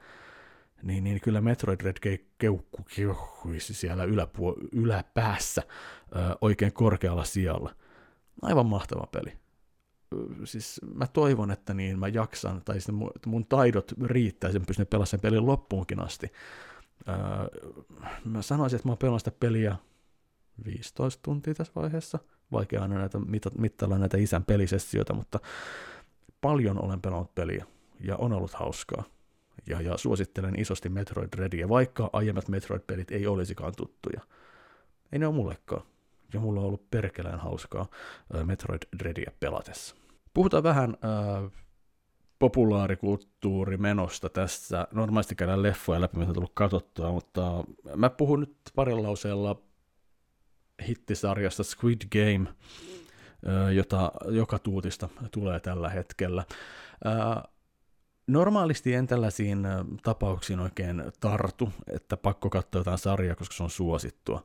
[0.83, 5.63] niin, niin kyllä Metroid Red keukku keuhkuisi siellä yläpuo, yläpäässä
[6.15, 7.75] ö, oikein korkealla sijalla.
[8.41, 9.37] Aivan mahtava peli.
[10.43, 14.87] Siis mä toivon, että niin mä jaksan, tai sitten mun, mun taidot riittää, sen pystyn
[14.87, 16.31] pelaamaan sen pelin loppuunkin asti.
[17.09, 17.15] Öö,
[18.25, 19.75] mä sanoisin, että mä oon pelannut sitä peliä
[20.65, 22.19] 15 tuntia tässä vaiheessa–
[22.51, 23.19] vaikea aina näitä,
[23.57, 25.39] mittailla näitä isän pelisessioita, mutta
[26.41, 27.65] paljon olen pelannut peliä
[27.99, 29.03] ja on ollut hauskaa.
[29.67, 34.21] Ja, ja suosittelen isosti Metroid Dreadia, vaikka aiemmat Metroid-pelit ei olisikaan tuttuja.
[35.11, 35.83] Ei ne ole mullekaan.
[36.33, 37.87] Ja mulla on ollut perkelään hauskaa
[38.43, 39.95] Metroid Dreadia pelatessa.
[40.33, 41.51] Puhutaan vähän äh,
[42.39, 44.87] populaarikulttuurimenosta tässä.
[44.91, 47.63] Normaalisti käydään leffoja läpi, mitä on tullut katsottua, mutta
[47.95, 49.61] mä puhun nyt parilla lauseella
[50.87, 52.49] hittisarjasta Squid Game,
[53.73, 56.45] jota joka tuutista tulee tällä hetkellä.
[58.27, 59.67] Normaalisti en tällaisiin
[60.03, 64.43] tapauksiin oikein tartu, että pakko katsoa jotain sarjaa, koska se on suosittua.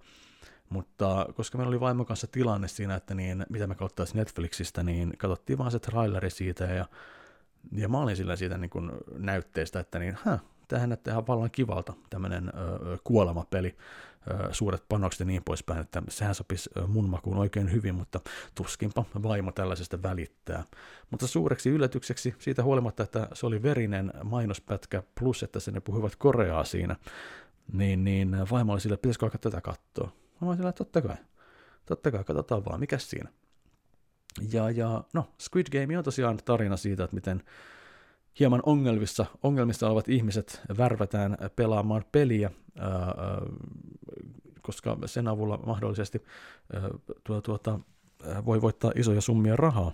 [0.69, 5.19] Mutta koska meillä oli vaimon kanssa tilanne siinä, että niin, mitä me katsottaisiin Netflixistä, niin
[5.19, 6.87] katsottiin vaan se traileri siitä ja,
[7.73, 10.39] ja mä olin sillä siitä niin kuin näytteestä, että niin, hä,
[10.69, 12.53] tämähän näyttää ihan vallan kivalta, tämmöinen
[13.05, 13.77] kuolemapeli,
[14.53, 18.21] suuret panokset ja niin poispäin, että sehän sopisi mun makuun oikein hyvin, mutta
[18.55, 20.65] tuskinpa vaimo tällaisesta välittää.
[21.11, 26.17] Mutta suureksi yllätykseksi siitä huolimatta, että se oli verinen mainospätkä, plus että se ne puhuivat
[26.17, 26.97] koreaa siinä,
[27.73, 30.13] niin, niin vaimo oli sillä, pitäisikö alkaa tätä katsoa.
[30.41, 31.17] Mä olin sillä, totta kai,
[31.87, 33.31] totta kai, katsotaan vaan, mikä siinä.
[34.53, 37.43] Ja, ja no, Squid Game on tosiaan tarina siitä, että miten
[38.41, 42.51] hieman ongelmissa, ongelmissa olevat ihmiset värvätään pelaamaan peliä,
[44.63, 46.23] koska sen avulla mahdollisesti
[47.25, 47.81] tuota, tuota,
[48.45, 49.93] voi voittaa isoja summia rahaa.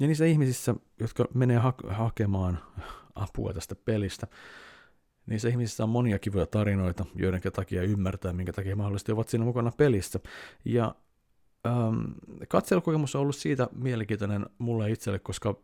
[0.00, 2.58] Ja niissä ihmisissä, jotka menee ha- hakemaan
[3.14, 4.26] apua tästä pelistä,
[5.26, 9.72] niissä ihmisissä on monia kivoja tarinoita, joiden takia ymmärtää, minkä takia mahdollisesti ovat siinä mukana
[9.76, 10.20] pelissä.
[10.64, 10.94] Ja
[11.66, 12.00] ähm,
[12.48, 15.54] katselukokemus on ollut siitä mielenkiintoinen mulle itselle, koska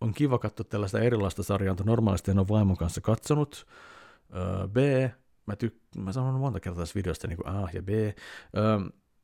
[0.00, 3.66] on kiva katsoa tällaista erilaista sarjaa, jota normaalisti en ole vaimon kanssa katsonut.
[4.72, 4.76] B,
[5.46, 7.88] mä, tyk- mä sanon monta kertaa tässä videosta niin kuin A ja B.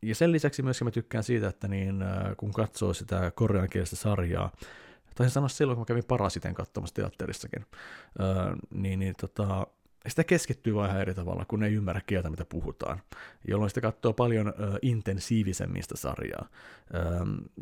[0.03, 2.05] Ja sen lisäksi myöskin mä tykkään siitä, että niin,
[2.37, 4.53] kun katsoo sitä koreankielistä sarjaa,
[5.15, 7.67] taisin sanoa silloin, kun mä kävin Parasiten katsomassa teatterissakin,
[8.21, 9.67] öö, niin, niin tota,
[10.09, 13.01] sitä keskittyy ihan eri tavalla, kun ei ymmärrä kieltä, mitä puhutaan,
[13.49, 16.49] jolloin sitä katsoo paljon ö, intensiivisemmin sitä sarjaa,
[16.95, 16.99] ö,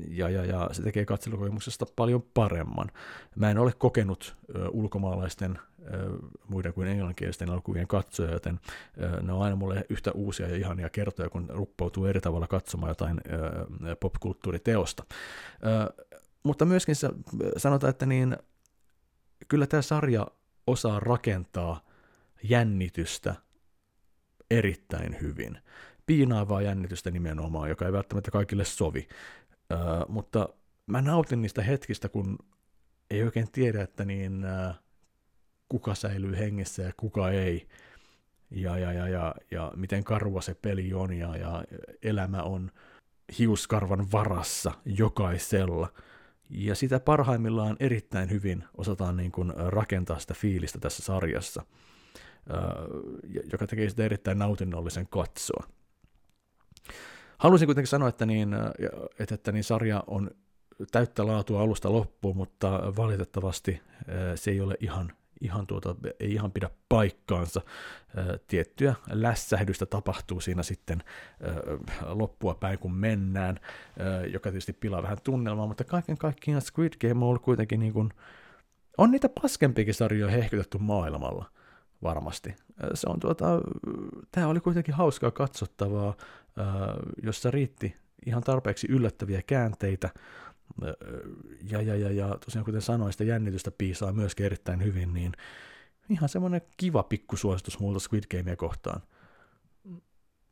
[0.09, 2.90] ja, ja, ja se tekee katselukokemuksesta paljon paremman.
[3.37, 5.59] Mä en ole kokenut ö, ulkomaalaisten
[5.94, 8.61] ö, muiden kuin englanninkielisten elokuvien katsoja, joten
[9.02, 12.90] ö, ne on aina mulle yhtä uusia ja ihania kertoja, kun ruppoutuu eri tavalla katsomaan
[12.90, 15.04] jotain ö, popkulttuuriteosta.
[15.66, 16.04] Ö,
[16.42, 16.94] mutta myöskin
[17.57, 18.37] sanotaan, että niin,
[19.48, 20.26] kyllä tämä sarja
[20.66, 21.80] osaa rakentaa–
[22.48, 23.35] jännitystä
[24.50, 25.59] erittäin hyvin.
[26.07, 29.09] Piinaavaa jännitystä nimenomaan, joka ei välttämättä kaikille sovi.
[29.72, 29.76] Ö,
[30.09, 30.48] mutta
[30.87, 32.38] mä nautin niistä hetkistä, kun
[33.11, 34.74] ei oikein tiedä, että niin, ö,
[35.68, 37.68] kuka säilyy hengessä ja kuka ei.
[38.50, 41.64] Ja, ja, ja, ja, ja miten karua se peli on ja, ja
[42.02, 42.70] elämä on
[43.38, 45.92] hiuskarvan varassa jokaisella.
[46.50, 51.62] Ja sitä parhaimmillaan erittäin hyvin osataan niin kuin rakentaa sitä fiilistä tässä sarjassa,
[53.52, 55.66] joka tekee sitä erittäin nautinnollisen katsoa.
[57.38, 58.54] Haluaisin kuitenkin sanoa, että, niin,
[59.18, 60.30] että, että niin sarja on
[60.92, 63.80] täyttä laatua alusta loppuun, mutta valitettavasti
[64.35, 67.61] se ei ole ihan ihan tuota, ei ihan pidä paikkaansa.
[68.46, 71.02] Tiettyä lässähdystä tapahtuu siinä sitten
[72.07, 73.61] loppua päin, kun mennään,
[74.33, 78.11] joka tietysti pilaa vähän tunnelmaa, mutta kaiken kaikkiaan Squid Game on ollut kuitenkin niin kuin,
[78.98, 81.50] on niitä paskempiakin sarjoja hehkytetty maailmalla
[82.04, 82.54] varmasti.
[82.94, 83.60] Se on tuota,
[84.30, 86.14] tämä oli kuitenkin hauskaa katsottavaa,
[87.22, 90.10] jossa riitti ihan tarpeeksi yllättäviä käänteitä,
[91.70, 95.32] ja, ja, ja, ja tosiaan kuten sanoin, sitä jännitystä piisaa myöskin erittäin hyvin, niin
[96.10, 99.02] ihan semmoinen kiva pikkusuositus muulta Squid Gamea kohtaan.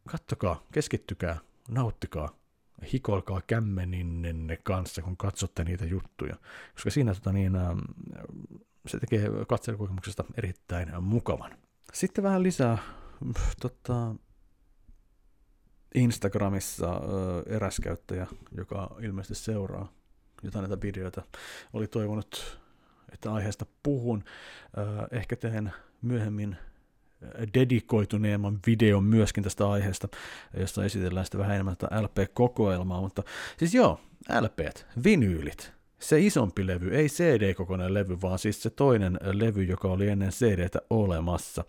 [0.08, 1.38] Kattokaa, keskittykää,
[1.68, 2.36] nauttikaa,
[2.92, 6.36] hikoilkaa kämmeninne kanssa, kun katsotte niitä juttuja,
[6.74, 7.52] koska siinä tota, niin,
[8.86, 11.58] se tekee katselukokemuksesta erittäin mukavan.
[11.92, 12.78] Sitten vähän lisää
[13.60, 14.14] tota,
[15.94, 17.00] Instagramissa
[17.46, 19.92] eräs käyttäjä, joka ilmeisesti seuraa
[20.42, 21.22] jotain näitä videoita,
[21.72, 22.60] oli toivonut,
[23.12, 24.24] että aiheesta puhun.
[25.10, 26.56] Ehkä teen myöhemmin
[27.54, 30.08] dedikoituneemman videon myöskin tästä aiheesta,
[30.56, 33.22] jossa esitellään sitä vähän enemmän tätä LP-kokoelmaa, mutta
[33.58, 34.00] siis joo,
[34.40, 34.58] LP,
[35.04, 40.30] vinyylit, se isompi levy, ei CD-kokoinen levy, vaan siis se toinen levy, joka oli ennen
[40.30, 41.64] CDtä olemassa.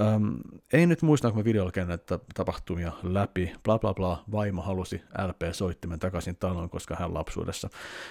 [0.00, 0.36] Öm,
[0.72, 5.02] ei nyt muista, kun me videolla käyn näitä tapahtumia läpi, bla bla bla, vaimo halusi
[5.26, 7.68] LP-soittimen takaisin taloon, koska hän lapsuudessa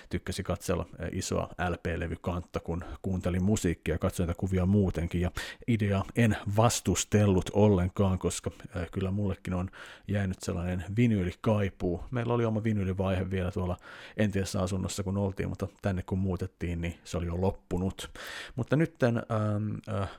[0.09, 5.31] tykkäsi katsella isoa LP-levykantta, kun kuunteli musiikkia ja katsoi näitä kuvia muutenkin, ja
[5.67, 8.51] idea en vastustellut ollenkaan, koska
[8.91, 9.69] kyllä mullekin on
[10.07, 12.03] jäänyt sellainen vinyylikaipuu.
[12.11, 13.77] Meillä oli oma vinyylivaihe vielä tuolla
[14.17, 18.11] entisessä asunnossa, kun oltiin, mutta tänne kun muutettiin, niin se oli jo loppunut.
[18.55, 20.09] Mutta nyt tämän ähm, äh,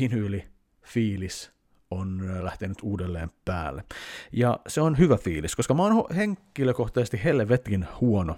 [0.00, 0.44] vinyyli
[0.88, 1.52] fiilis
[1.90, 3.84] on lähtenyt uudelleen päälle.
[4.32, 8.36] Ja se on hyvä fiilis, koska mä oon henkilökohtaisesti helvetin huono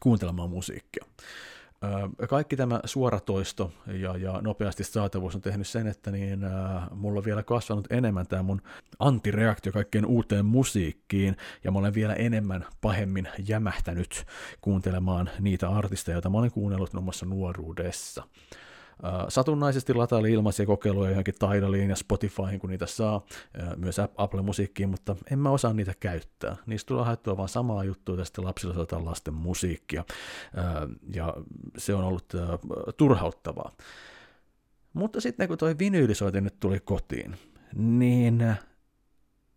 [0.00, 1.04] kuuntelemaan musiikkia.
[2.28, 7.24] Kaikki tämä suoratoisto ja, ja nopeasti saatavuus on tehnyt sen, että niin, äh, mulla on
[7.24, 8.62] vielä kasvanut enemmän tämä mun
[8.98, 14.26] antireaktio kaikkeen uuteen musiikkiin, ja mä olen vielä enemmän pahemmin jämähtänyt
[14.60, 18.24] kuuntelemaan niitä artisteja, joita mä olen kuunnellut muun muassa nuoruudessa.
[19.28, 23.26] Satunnaisesti lataili ilmaisia kokeiluja johonkin Tidaliin ja Spotifyhin, kun niitä saa,
[23.76, 26.56] myös Apple-musiikkiin, mutta en mä osaa niitä käyttää.
[26.66, 30.04] Niistä tulee haettua vaan samaa juttua tästä lapsilla soitetaan lasten musiikkia,
[31.14, 31.34] ja
[31.78, 32.32] se on ollut
[32.96, 33.72] turhauttavaa.
[34.92, 37.36] Mutta sitten kun toi vinyylisoite nyt tuli kotiin,
[37.74, 38.54] niin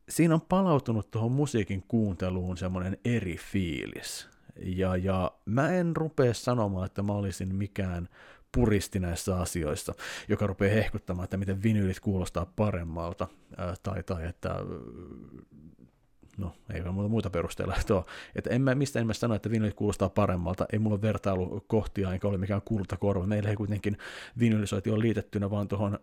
[0.10, 4.30] siinä on palautunut tuohon musiikin kuunteluun semmoinen eri fiilis.
[4.60, 8.10] Ja, ja mä en rupea sanomaan, että mä olisin mikään
[8.56, 9.94] puristi näissä asioissa,
[10.28, 13.28] joka rupeaa hehkuttamaan, että miten vinyylit kuulostaa paremmalta,
[13.84, 14.56] tai, tai että
[16.38, 17.94] no ei ole muuta perusteella, että,
[18.36, 22.14] että en mä, mistä en mä sano, että vinylit kuulostaa paremmalta, ei mulla ole vertailukohtia,
[22.14, 23.98] enkä ole mikään kultakorva, meillä ei kuitenkin
[24.40, 26.00] vinylisointi on liitettynä vaan tuohon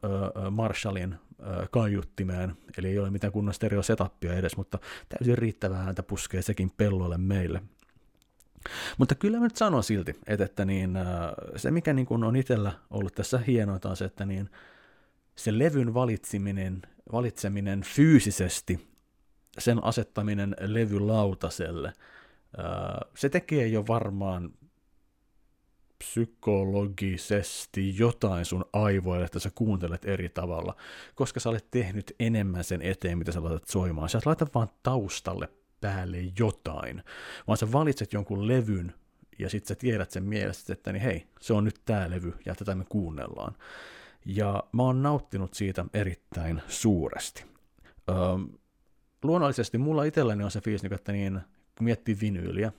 [0.50, 6.42] Marshallin äh, kaiuttimeen, eli ei ole mitään kunnon stereosetapia edes, mutta täysin riittävää ääntä puskee
[6.42, 7.62] sekin pelloille meille.
[8.98, 11.06] Mutta kyllä mä nyt sanon silti, että, että niin, äh,
[11.56, 14.50] se mikä niin kuin on itsellä ollut tässä hienointa on se, että niin,
[15.36, 18.88] se levyn valitseminen, valitseminen fyysisesti,
[19.58, 24.50] sen asettaminen levylautaselle, äh, se tekee jo varmaan
[26.04, 30.76] psykologisesti jotain sun aivoille, että sä kuuntelet eri tavalla,
[31.14, 34.08] koska sä olet tehnyt enemmän sen eteen, mitä sä laitat soimaan.
[34.08, 35.48] Sä et laita vaan taustalle
[35.80, 37.02] päälle jotain,
[37.46, 38.94] vaan sä valitset jonkun levyn
[39.38, 42.54] ja sitten sä tiedät sen mielessä, että niin hei, se on nyt tää levy ja
[42.54, 43.56] tätä me kuunnellaan.
[44.26, 47.44] Ja mä oon nauttinut siitä erittäin suuresti.
[48.08, 48.16] Öö,
[49.22, 51.40] luonnollisesti mulla itselläni on se fiilis, että niin,
[51.78, 52.72] kun miettii vinyyliä,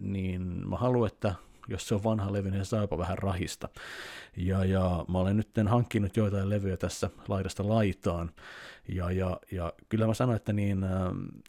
[0.00, 1.34] niin mä haluan, että
[1.68, 3.68] jos se on vanha levy, niin se saa jopa vähän rahista.
[4.36, 8.30] Ja, ja mä olen nyt hankkinut joitain levyjä tässä laidasta laitaan,
[8.88, 10.90] ja, ja, ja kyllä mä sanoin, että niin, äh,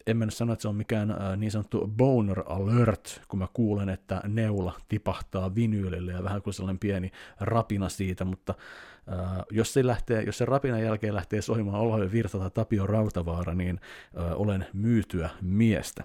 [0.08, 3.48] en mä nyt sano, että se on mikään äh, niin sanottu boner alert, kun mä
[3.54, 8.54] kuulen, että neula tipahtaa vinyylille ja vähän kuin sellainen pieni rapina siitä, mutta
[9.12, 13.54] äh, jos, se lähtee, jos se rapinan jälkeen lähtee soimaan Olavi Virta tai Tapio Rautavaara,
[13.54, 13.80] niin
[14.18, 16.04] äh, olen myytyä miestä.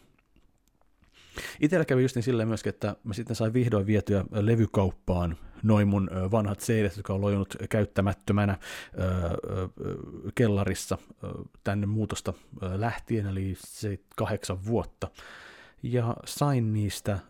[1.61, 6.11] Itsellä kävi just niin silleen myöskin, että mä sitten sain vihdoin vietyä levykauppaan noin mun
[6.31, 8.59] vanhat CD, jotka on lojunut käyttämättömänä
[10.35, 10.99] kellarissa
[11.65, 15.09] tänne muutosta lähtien, eli se kahdeksan vuotta
[15.85, 17.21] ja sain niistä äh,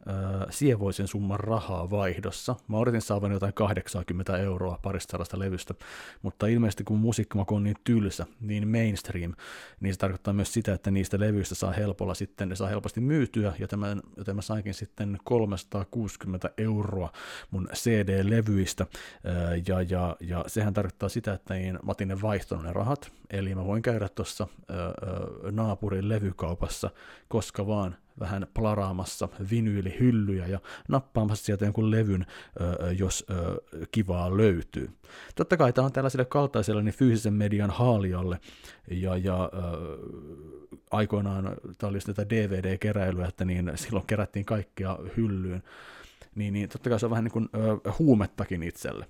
[0.51, 2.57] sievoisen summan rahaa vaihdossa.
[2.69, 5.75] Mä odotin saavan jotain 80 euroa parista levystä,
[6.23, 9.35] mutta ilmeisesti kun musiikkimaku on niin tylsä, niin mainstream,
[9.81, 13.53] niin se tarkoittaa myös sitä, että niistä levyistä saa helpolla sitten, ne saa helposti myytyä,
[13.59, 17.13] joten mä, joten mä sainkin sitten 360 euroa
[17.51, 22.65] mun CD-levyistä, äh, ja, ja, ja sehän tarkoittaa sitä, että niin mä otin ne vaihtonut
[22.65, 24.77] ne rahat, eli mä voin käydä tuossa äh,
[25.53, 26.91] naapurin levykaupassa
[27.29, 32.27] koska vaan vähän plaraamassa vinyyli-hyllyjä ja nappaamassa sieltä jonkun levyn,
[32.99, 33.27] jos
[33.91, 34.91] kivaa löytyy.
[35.35, 38.39] Totta kai tämä on tällaiselle kaltaiselle niin fyysisen median haalijalle,
[38.91, 39.51] ja, ja
[40.91, 45.63] aikoinaan tämä oli tätä DVD-keräilyä, että niin silloin kerättiin kaikkia hyllyyn,
[46.35, 47.49] niin, niin totta kai se on vähän niin kuin
[47.99, 49.07] huumettakin itselle.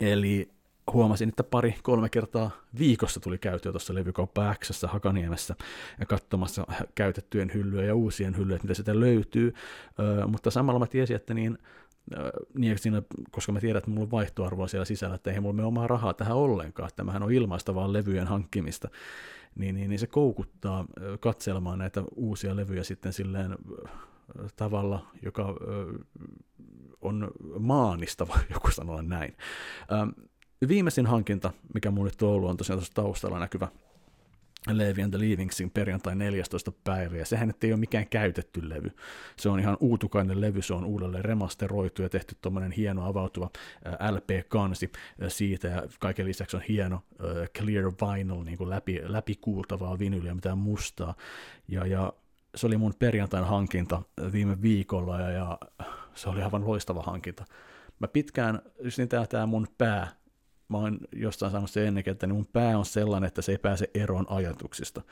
[0.00, 0.50] Eli
[0.92, 5.54] huomasin, että pari-kolme kertaa viikossa tuli käytyä tuossa levykauppa X Hakaniemessä
[6.00, 9.54] ja katsomassa käytettyjen hyllyjä ja uusien hyllyjä, mitä sitä löytyy,
[9.98, 11.58] ö, mutta samalla mä tiesin, että niin,
[12.58, 15.66] niin siinä, koska mä tiedän, että mulla on vaihtoarvoa siellä sisällä, että ei mulla mene
[15.66, 18.88] omaa rahaa tähän ollenkaan, tämähän on ilmaista vaan levyjen hankkimista,
[19.54, 20.84] niin, niin, niin se koukuttaa
[21.20, 23.56] katselemaan näitä uusia levyjä sitten silleen
[24.56, 25.54] tavalla, joka
[27.00, 29.36] on maanistava, joku sanoa näin.
[30.68, 33.68] Viimeisin hankinta, mikä mulle nyt on ollut, on tosiaan tuossa taustalla näkyvä
[34.72, 36.72] Levi and the Leavingsin perjantai 14.
[36.84, 38.90] päivä, ja sehän ei ole mikään käytetty levy.
[39.36, 43.50] Se on ihan uutukainen levy, se on uudelleen remasteroitu ja tehty tuommoinen hieno avautuva
[44.10, 44.92] LP-kansi
[45.28, 47.02] siitä, ja kaiken lisäksi on hieno
[47.58, 51.14] clear vinyl, niin kuin läpi, läpikuultavaa vinyliä, mitään mustaa,
[51.68, 52.12] ja, ja
[52.54, 55.58] se oli mun perjantain hankinta viime viikolla, ja, ja
[56.14, 57.44] se oli aivan loistava hankinta.
[57.98, 60.17] Mä pitkään, just niin tää, tää mun pää
[60.68, 63.90] mä oon jostain sanonut se ennenkin, että mun pää on sellainen, että se ei pääse
[63.94, 65.02] eroon ajatuksista.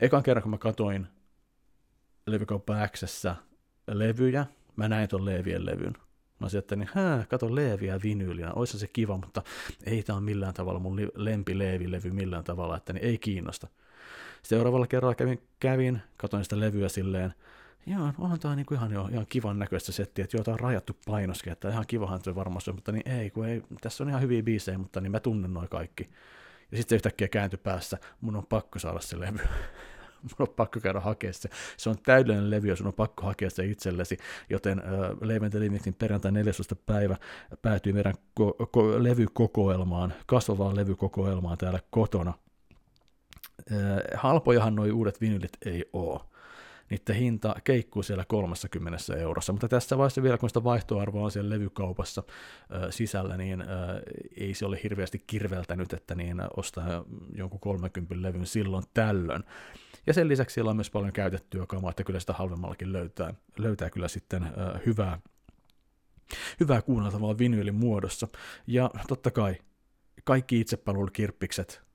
[0.00, 1.06] Ekan kerran, kun mä katoin
[2.26, 3.36] levykauppa Xssä
[3.90, 4.46] levyjä,
[4.76, 5.92] mä näin ton Leevien levyn.
[6.40, 9.42] Mä olisin, että niin, hää, kato Leeviä vinyylinä, olisi se kiva, mutta
[9.86, 13.68] ei tämä ole millään tavalla mun lempi Leevi-levy millään tavalla, että niin ei kiinnosta.
[14.42, 17.34] Seuraavalla kerralla kävin, kävin katoin sitä levyä silleen,
[17.86, 21.52] joo, onhan tämä niinku ihan, ihan kivan näköistä settiä, että joo, tämä on rajattu painoskin,
[21.52, 24.42] että ihan kivahan se varmaan on, mutta niin ei, kun ei, tässä on ihan hyviä
[24.42, 26.10] biisejä, mutta niin mä tunnen noin kaikki.
[26.70, 29.38] Ja sitten se yhtäkkiä kääntyi päässä, mun on pakko saada se levy.
[30.22, 31.48] mun on pakko käydä hakea se.
[31.76, 34.16] Se on täydellinen levy, ja sun on pakko hakea se itsellesi,
[34.50, 34.82] joten
[35.20, 36.76] Leven Limixin perjantai 14.
[36.76, 37.16] päivä
[37.62, 42.34] päätyy meidän ko- ko- levykokoelmaan, kasvavaan levykokoelmaan täällä kotona.
[43.70, 46.20] Uh, halpojahan nuo uudet vinylit ei ole
[46.90, 51.50] niiden hinta keikkuu siellä 30 eurossa, mutta tässä vaiheessa vielä, kun sitä vaihtoarvoa on siellä
[51.50, 52.22] levykaupassa
[52.74, 53.66] ö, sisällä, niin ö,
[54.36, 59.44] ei se ole hirveästi kirveltänyt, että niin ostaa jonkun 30 levyn silloin tällöin.
[60.06, 63.90] Ja sen lisäksi siellä on myös paljon käytettyä kamaa, että kyllä sitä halvemmallakin löytää, löytää
[63.90, 65.20] kyllä sitten ö, hyvää,
[66.60, 68.28] hyvää kuunneltavaa vinyylin muodossa.
[68.66, 69.56] Ja totta kai
[70.24, 71.86] kaikki itsepalvelukirppikset,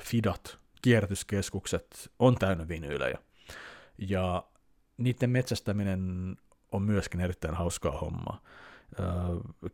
[0.00, 3.18] fidat, kierrätyskeskukset on täynnä vinyylejä.
[3.98, 4.44] Ja
[4.96, 6.36] niiden metsästäminen
[6.72, 8.40] on myöskin erittäin hauskaa hommaa.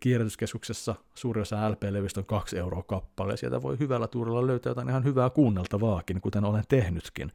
[0.00, 5.04] Kierrätyskeskuksessa suuri osa LP-levystä on kaksi euroa kappale, sieltä voi hyvällä tuurilla löytää jotain ihan
[5.04, 7.33] hyvää kuunneltavaakin, kuten olen tehnytkin.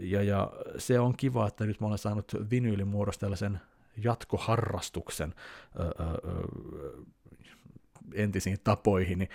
[0.00, 3.60] Ja, ja se on kiva, että nyt mä olen saanut vinyylin muodossa tällaisen
[3.96, 5.34] jatkoharrastuksen
[8.14, 9.28] entisiin tapoihin,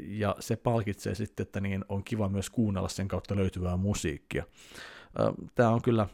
[0.00, 4.44] ja se palkitsee sitten, että niin on kiva myös kuunnella sen kautta löytyvää musiikkia.
[5.54, 6.06] Tämä on kyllä,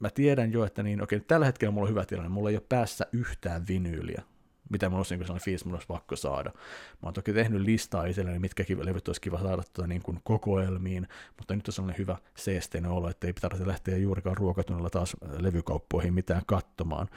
[0.00, 2.64] mä tiedän jo, että niin, okei, tällä hetkellä mulla on hyvä tilanne, mulla ei ole
[2.68, 4.22] päässä yhtään vinyyliä,
[4.70, 6.50] mitä mulla olisi sellainen fiilis, mulla olisi pakko saada.
[6.54, 11.08] Mä oon toki tehnyt listaa itselleni, mitkä levyt olisi kiva saada tuota niin kuin kokoelmiin,
[11.36, 16.14] mutta nyt on sellainen hyvä seesteinen olo, että ei tarvitse lähteä juurikaan ruokatunnilla taas levykauppoihin
[16.14, 17.08] mitään katsomaan.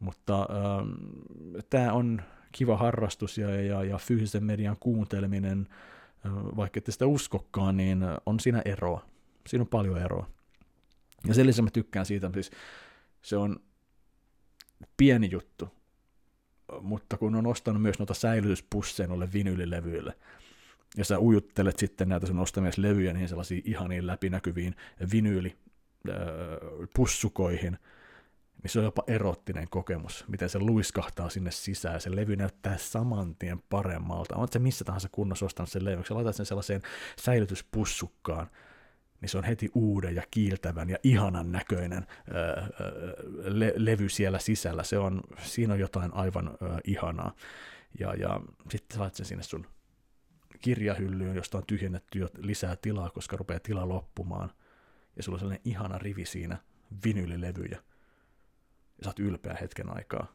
[0.00, 0.90] Mutta ähm,
[1.70, 5.68] tämä on kiva harrastus ja, ja, ja fyysisen median kuunteleminen,
[6.56, 9.04] vaikka ette sitä uskokkaan, niin on siinä eroa.
[9.50, 10.28] Siinä on paljon eroa.
[11.28, 12.50] Ja sen lisäksi mä tykkään siitä, siis
[13.22, 13.60] se on
[14.96, 15.68] pieni juttu,
[16.80, 20.16] mutta kun on ostanut myös noita säilytyspusseja noille vinylilevyille,
[20.96, 24.76] ja sä ujuttelet sitten näitä sun ostamia levyjä niin sellaisiin ihaniin läpinäkyviin
[25.12, 27.78] vinyyli-pussukoihin,
[28.62, 32.78] niin se on jopa erottinen kokemus, miten se luiskahtaa sinne sisään, ja se levy näyttää
[32.78, 34.36] saman tien paremmalta.
[34.36, 36.82] On se missä tahansa kunnossa ostanut sen levy, sä laitat sen sellaiseen
[37.20, 38.50] säilytyspussukkaan,
[39.20, 42.62] niin se on heti uuden ja kiiltävän ja ihanan näköinen öö,
[43.44, 44.82] le- levy siellä sisällä.
[44.82, 47.34] Se on, siinä on jotain aivan öö, ihanaa.
[47.98, 48.40] Ja, ja
[48.70, 49.66] sitten sä laitat sen sinne sun
[50.60, 54.50] kirjahyllyyn, josta on tyhjennetty jo lisää tilaa, koska rupeaa tila loppumaan.
[55.16, 56.56] Ja sulla on sellainen ihana rivi siinä
[57.04, 57.78] vinylilevyjä.
[58.98, 60.26] Ja sä oot ylpeä hetken aikaa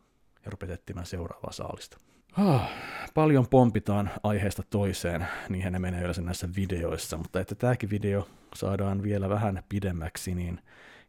[0.46, 1.98] ja rupeat etsimään seuraavaa saalista.
[2.38, 2.70] Ah,
[3.14, 9.04] paljon pompitaan aiheesta toiseen, niinhän ne menee yleensä näissä videoissa, mutta että tämäkin video saadaan
[9.04, 10.62] vielä vähän pidemmäksi, niin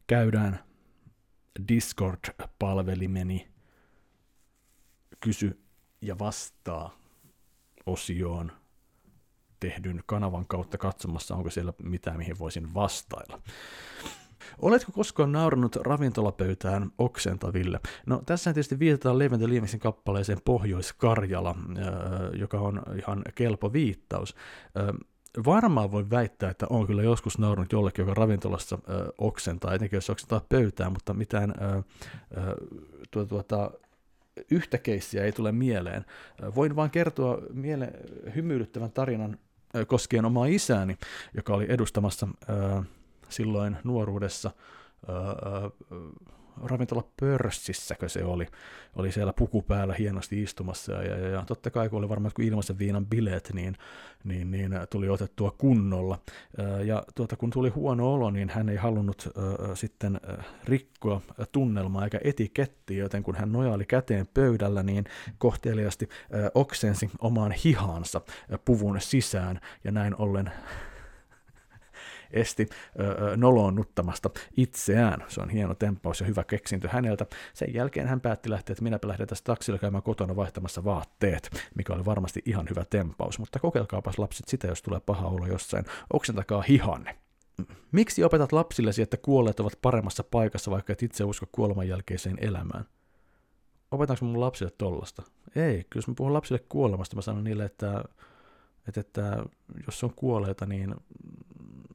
[0.06, 0.58] käydään
[1.68, 3.48] Discord-palvelimeni
[5.20, 5.60] kysy
[6.00, 6.98] ja vastaa
[7.86, 8.52] osioon
[9.60, 13.40] tehdyn kanavan kautta katsomassa, onko siellä mitään, mihin voisin vastailla.
[14.62, 17.80] Oletko koskaan naurannut ravintolapöytään oksentaville?
[18.06, 21.54] No tässä tietysti viitataan Levente Liimiksen kappaleeseen Pohjois-Karjala,
[22.38, 24.34] joka on ihan kelpo viittaus.
[25.46, 30.10] Varmaan voi väittää, että on kyllä joskus naurannut jollekin, joka ravintolassa ö, oksentaa, etenkin jos
[30.10, 31.54] oksentaa pöytään, mutta mitään
[33.10, 33.70] tuota, tuota,
[34.50, 36.04] yhtä keissiä ei tule mieleen.
[36.54, 37.92] Voin vain kertoa miele
[38.34, 39.38] hymyilyttävän tarinan
[39.86, 40.96] koskien omaa isääni,
[41.34, 42.28] joka oli edustamassa
[43.28, 44.50] silloin nuoruudessa
[46.62, 48.46] ravintola Pörssissäkö se oli,
[48.96, 52.48] oli siellä puku päällä hienosti istumassa ja, ja, ja totta kai kun oli varmaan kuin
[52.48, 53.76] ilmaisen viinan bileet, niin,
[54.24, 56.18] niin, niin tuli otettua kunnolla.
[56.84, 60.20] Ja tuota, kun tuli huono olo, niin hän ei halunnut äh, sitten
[60.64, 61.20] rikkoa
[61.52, 65.04] tunnelmaa eikä etikettiä, joten kun hän nojaili käteen pöydällä, niin
[65.38, 68.20] kohteliasti äh, oksensi omaan hihaansa
[68.52, 70.52] äh, puvun sisään ja näin ollen
[72.40, 72.68] esti
[73.00, 75.24] öö, noloonnuttamasta itseään.
[75.28, 77.26] Se on hieno temppaus ja hyvä keksintö häneltä.
[77.54, 81.92] Sen jälkeen hän päätti lähteä, että minäpä lähden tästä taksilla käymään kotona vaihtamassa vaatteet, mikä
[81.92, 83.38] oli varmasti ihan hyvä tempaus.
[83.38, 85.84] Mutta kokeilkaapas lapset sitä, jos tulee paha olo jossain.
[86.12, 87.16] Oksentakaa hihanne.
[87.92, 92.84] Miksi opetat lapsillesi, että kuolleet ovat paremmassa paikassa, vaikka et itse usko kuoleman jälkeiseen elämään?
[93.90, 95.22] Opetaanko mun lapsille tollasta?
[95.56, 98.04] Ei, kyllä jos mä puhun lapsille kuolemasta, mä sanon niille, että,
[98.88, 99.44] että, että
[99.86, 100.94] jos on kuolleita, niin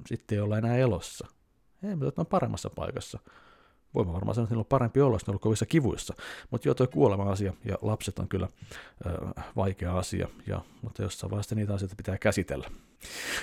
[0.06, 1.28] sitten ei olla enää elossa.
[1.84, 3.20] Ei, mutta on paremmassa paikassa.
[3.94, 6.14] Voimme varmaan sanoa, että niillä on parempi olla, jos ne on kovissa kivuissa.
[6.52, 8.48] Mutta joo, tuo kuolema-asia ja lapset on kyllä
[9.06, 9.10] ö,
[9.56, 12.70] vaikea asia, ja, mutta jossain vaiheessa niitä asioita pitää käsitellä.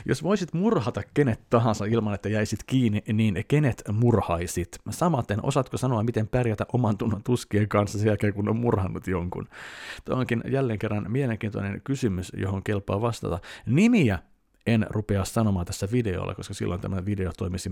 [0.04, 4.78] Jos voisit murhata kenet tahansa ilman, että jäisit kiinni, niin kenet murhaisit?
[4.90, 9.48] Samaten, osaatko sanoa, miten pärjätä oman tunnon tuskien kanssa sen jälkeen, kun on murhannut jonkun?
[10.04, 13.38] Tuo onkin jälleen kerran mielenkiintoinen kysymys, johon kelpaa vastata.
[13.66, 14.18] Nimiä
[14.68, 17.70] en rupea sanomaan tässä videolla, koska silloin tämä video toimisi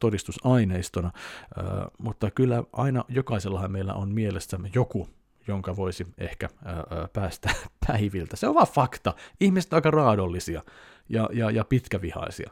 [0.00, 1.10] todistusaineistona,
[1.98, 5.08] mutta kyllä aina jokaisellahan meillä on mielessä joku,
[5.48, 6.48] jonka voisi ehkä
[7.12, 7.54] päästä
[7.86, 8.36] päiviltä.
[8.36, 9.14] Se on vaan fakta.
[9.40, 10.62] Ihmiset ovat aika raadollisia
[11.08, 12.50] ja, ja, ja pitkävihaisia.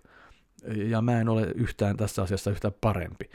[0.74, 3.30] Ja mä en ole yhtään tässä asiassa yhtään parempi.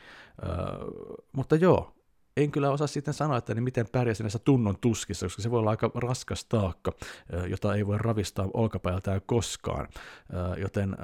[1.31, 1.94] Mutta joo,
[2.37, 5.59] en kyllä osaa sitten sanoa, että niin miten pärjäsin näissä tunnon tuskissa, koska se voi
[5.59, 6.91] olla aika raskas taakka,
[7.47, 9.87] jota ei voi ravistaa olkapäältään koskaan.
[10.57, 10.97] Joten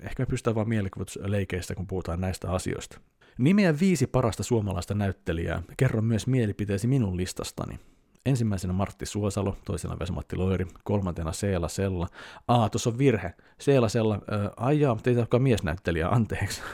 [0.00, 3.00] ehkä me pystytään vain mielikuvitusleikeistä, kun puhutaan näistä asioista.
[3.38, 5.62] Nimeä viisi parasta suomalaista näyttelijää.
[5.76, 7.78] Kerro myös mielipiteesi minun listastani.
[8.26, 12.08] Ensimmäisenä Martti Suosalo, toisena Vesa-Matti Loiri, kolmantena Seela Sella.
[12.48, 13.34] Aa, tuossa on virhe.
[13.58, 14.20] Seela Sella, äh,
[14.56, 16.62] ai jaa, mutta ei olekaan miesnäyttelijä, anteeksi.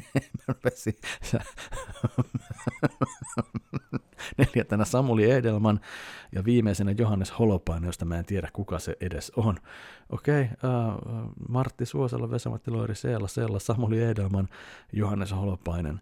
[4.38, 5.80] Neljäntenä Samuli Edelman
[6.32, 9.56] ja viimeisenä Johannes Holopainen, josta mä en tiedä kuka se edes on.
[10.10, 14.48] Okei, okay, uh, Martti Suosalo, Vesa-Matti Loiri, Seela Sella, Samuli Edelman,
[14.92, 16.00] Johannes Holopainen.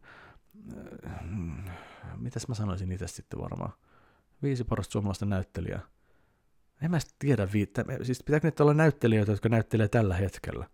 [0.72, 0.78] Uh,
[2.16, 3.72] mitäs mä sanoisin itse sitten varmaan?
[4.42, 5.80] Viisi parasta suomalaista näyttelijää.
[6.82, 7.84] En mä tiedä viittä.
[8.02, 10.66] Siis pitääkö nyt olla näyttelijöitä, jotka näyttelee tällä hetkellä?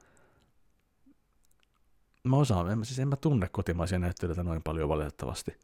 [2.24, 5.58] Mä osaan, en, siis en mä tunne kotimaisia näyttelijöitä noin paljon valitettavasti.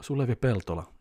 [0.00, 0.92] Sulevi Peltola.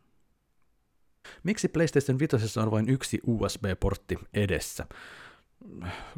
[1.44, 4.88] Miksi PlayStation 5 on vain yksi USB-portti edessä?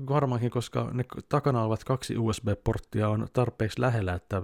[0.10, 4.42] Varmaankin, koska ne takana olevat kaksi USB-porttia on tarpeeksi lähellä, että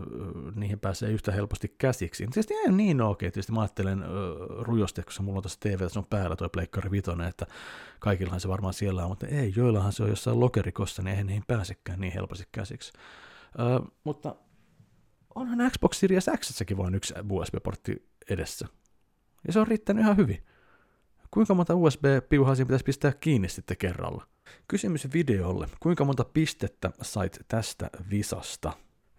[0.56, 2.24] niihin pääsee yhtä helposti käsiksi.
[2.28, 4.04] Tietysti ei niin okei, tietysti mä ajattelen
[4.60, 7.46] rujosti, koska mulla on tässä TV, se on päällä tuo Pleikkari Vitoinen, että
[8.00, 11.44] kaikillahan se varmaan siellä on, mutta ei, joillahan se on jossain lokerikossa, niin eihän niihin
[11.48, 12.94] pääsekään niin helposti käsiksi.
[13.60, 14.36] Ö, mutta
[15.36, 18.68] onhan Xbox Series X vain yksi USB-portti edessä.
[19.48, 20.44] Ja se on riittänyt ihan hyvin.
[21.32, 24.28] Kuinka monta USB-piuhaa siinä pitäisi pistää kiinni sitten kerralla?
[24.68, 25.68] Kysymys videolle.
[25.80, 28.72] Kuinka monta pistettä sait tästä visasta?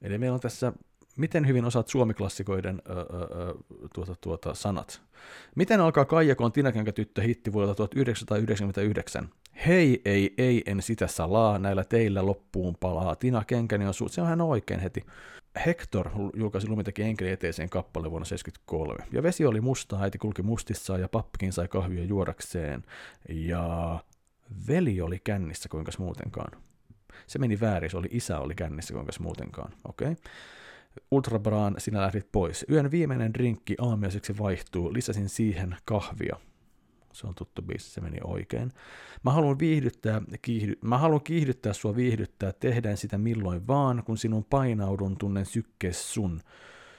[0.03, 0.73] Eli meillä on tässä
[1.17, 3.05] miten hyvin osaat suomiklassikoiden ö, ö,
[3.95, 5.03] tuota, tuota, sanat.
[5.55, 9.29] Miten alkaa Kaijakon Tinakänkä-tyttö hitti vuodelta 1999?
[9.67, 13.17] Hei, ei, ei, en sitä salaa, näillä teillä loppuun palaa.
[13.17, 15.01] Tina Kenkäni on su- se on hän oikein heti.
[15.67, 19.05] Hector julkaisi Lumiteki enkeli eteiseen kappale vuonna 1973.
[19.13, 22.85] Ja vesi oli musta, äiti kulki mustissa ja pappikin sai kahvia juodakseen.
[23.29, 23.99] Ja
[24.69, 26.63] veli oli kännissä, kuinka muutenkaan.
[27.27, 29.73] Se meni väärin, se oli isä oli kännissä, kuinka muutenkaan.
[29.89, 30.13] Okei.
[30.13, 30.25] Okay.
[31.11, 32.67] Ultrabraan, sinä lähdit pois.
[32.71, 36.37] Yön viimeinen drinkki aamiaiseksi vaihtuu, lisäsin siihen kahvia.
[37.13, 38.73] Se on tuttu biisi, se meni oikein.
[39.23, 44.45] Mä haluan viihdyttää, kiihdy, mä haluan kiihdyttää sua viihdyttää, tehdään sitä milloin vaan, kun sinun
[44.45, 46.41] painaudun tunnen sykkees sun.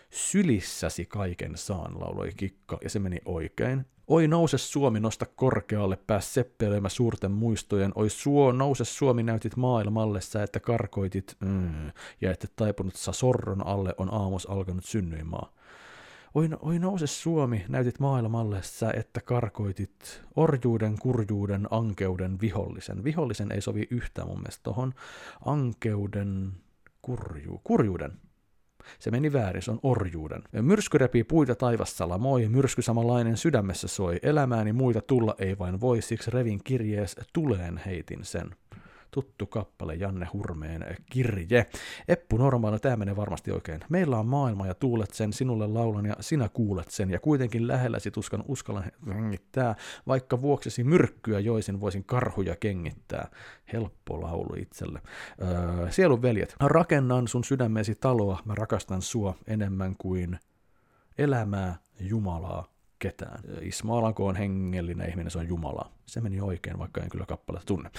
[0.10, 3.86] Sylissäsi kaiken saan, lauloi Kikka, ja se meni oikein.
[4.08, 7.92] Oi nouse Suomi, nosta korkealle, pääs seppeilemä suurten muistojen.
[7.96, 11.92] Oi suo, nouse Suomi, näytit maailmalle sä, että karkoitit, mm,
[12.22, 15.54] ja että taipunut sa sorron alle on aamus alkanut synnyinmaa.
[16.36, 23.04] Oi, oi nouse Suomi, näytit maailmalle sä, että karkoitit orjuuden, kurjuuden, ankeuden, vihollisen.
[23.04, 24.94] Vihollisen ei sovi yhtään mun mielestä tohon.
[25.46, 26.52] Ankeuden,
[27.02, 28.12] kurju, kurjuuden.
[29.00, 30.44] Se meni väärin, se on orjuuden.
[30.62, 34.20] Myrsky repii puita taivassalla, moi, myrsky samanlainen sydämessä soi.
[34.24, 38.50] Elämääni muita tulla ei vain voi, siksi revin kirjees tuleen heitin sen
[39.14, 41.66] tuttu kappale Janne Hurmeen kirje.
[42.08, 43.82] Eppu Normaali, tämä menee varmasti oikein.
[43.90, 48.12] Meillä on maailma ja tuulet sen, sinulle laulan ja sinä kuulet sen, ja kuitenkin lähelläsi
[48.12, 49.76] tuskan uskallan hengittää,
[50.08, 53.28] vaikka vuoksesi myrkkyä joisin voisin karhuja kengittää.
[53.74, 55.02] Helppo laulu itselle.
[55.42, 60.40] Öö, sielun veljet, rakennan sun sydämesi taloa, mä rakastan sua enemmän kuin
[61.18, 62.73] elämää, Jumalaa
[63.04, 63.40] ketään.
[63.62, 65.92] Ismo Alanko on hengellinen ihminen, se on Jumala.
[66.06, 67.92] Se meni oikein, vaikka en kyllä kappaletta tunne.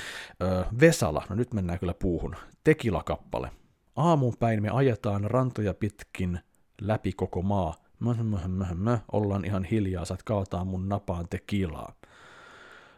[0.43, 2.37] Öö, Vesala, no nyt mennään kyllä puuhun.
[2.65, 3.51] Tekila-kappale.
[3.97, 6.41] Aamun päin me ajetaan rantoja pitkin
[6.81, 7.75] läpi koko maa.
[8.01, 9.01] Möh, möh, möh, möh.
[9.13, 11.93] Ollaan ihan hiljaa, saat kaataa mun napaan tekilaa.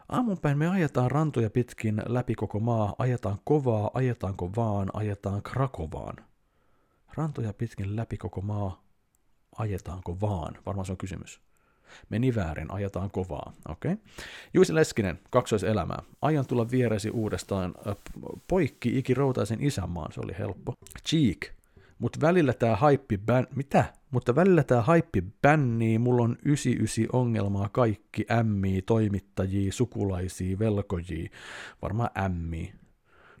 [0.09, 6.15] Aamunpäin me ajetaan rantoja pitkin läpi koko maa, ajetaan kovaa, ajetaanko vaan, ajetaan Krakovaan.
[7.15, 8.83] Rantoja pitkin läpi koko maa,
[9.57, 10.57] ajetaanko vaan?
[10.65, 11.46] Varmaan se on kysymys.
[12.09, 13.53] Meni väärin, ajetaan kovaa.
[13.69, 13.97] Okay.
[14.53, 16.01] Juisi Leskinen, kaksoiselämää.
[16.21, 17.75] Aion tulla vieresi uudestaan.
[18.47, 20.73] Poikki ikiroutaisen isänmaan, se oli helppo.
[21.09, 21.57] Cheek,
[21.99, 23.47] mutta välillä tää haippi bän...
[23.55, 23.93] Mitä?
[24.11, 31.29] Mutta välillä tää haippi bännii, mulla on 99 ongelmaa kaikki ämmii, toimittajia, sukulaisia, velkojia.
[31.81, 32.73] Varmaan ämmii.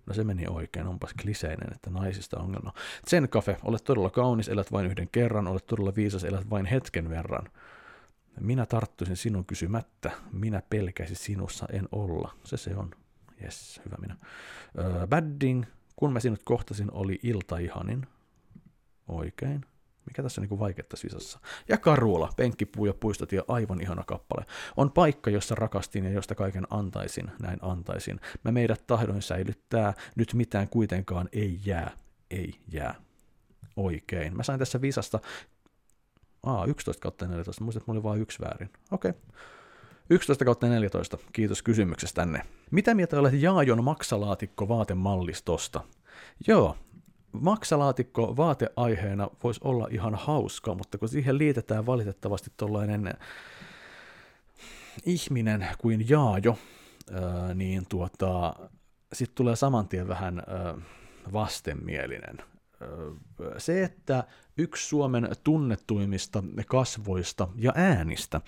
[0.05, 2.73] No se meni oikein, onpas kliseinen, että naisista ongelma.
[3.09, 7.09] Zen Cafe, olet todella kaunis, elät vain yhden kerran, olet todella viisas, elät vain hetken
[7.09, 7.49] verran.
[8.39, 12.33] Minä tarttuisin sinun kysymättä, minä pelkäisin sinussa en olla.
[12.43, 12.91] Se se on.
[13.43, 14.17] Yes, hyvä minä.
[14.77, 15.63] Öö, badding,
[15.95, 18.07] kun mä sinut kohtasin, oli iltaihanin.
[19.07, 19.65] Oikein.
[20.05, 21.39] Mikä tässä on niin vaikeutta sisassa?
[21.69, 24.45] Ja Karuola, penkkipuu ja puistotie, aivan ihana kappale.
[24.77, 28.19] On paikka, jossa rakastin ja josta kaiken antaisin, näin antaisin.
[28.43, 31.91] Mä meidät tahdoin säilyttää, nyt mitään kuitenkaan ei jää,
[32.31, 32.95] ei jää.
[33.75, 34.37] Oikein.
[34.37, 35.19] Mä sain tässä visasta
[36.47, 37.63] Aa, 11 kautta 14.
[37.63, 38.69] Muistat, että mulla oli vain yksi väärin.
[38.91, 39.09] Okei.
[39.09, 39.21] Okay.
[40.09, 41.17] 11 kautta 14.
[41.33, 42.41] Kiitos kysymyksestänne.
[42.71, 45.83] Mitä mieltä olet Jaajon maksalaatikko vaatemallistosta?
[46.47, 46.77] Joo,
[47.31, 53.13] maksalaatikko vaateaiheena voisi olla ihan hauska, mutta kun siihen liitetään valitettavasti tuollainen
[55.05, 56.57] ihminen kuin Jaajo,
[57.53, 58.55] niin tuota,
[59.13, 60.43] sitten tulee saman tien vähän
[61.33, 62.37] vastenmielinen
[63.57, 64.23] se, että
[64.57, 68.41] yksi Suomen tunnettuimmista kasvoista ja äänistä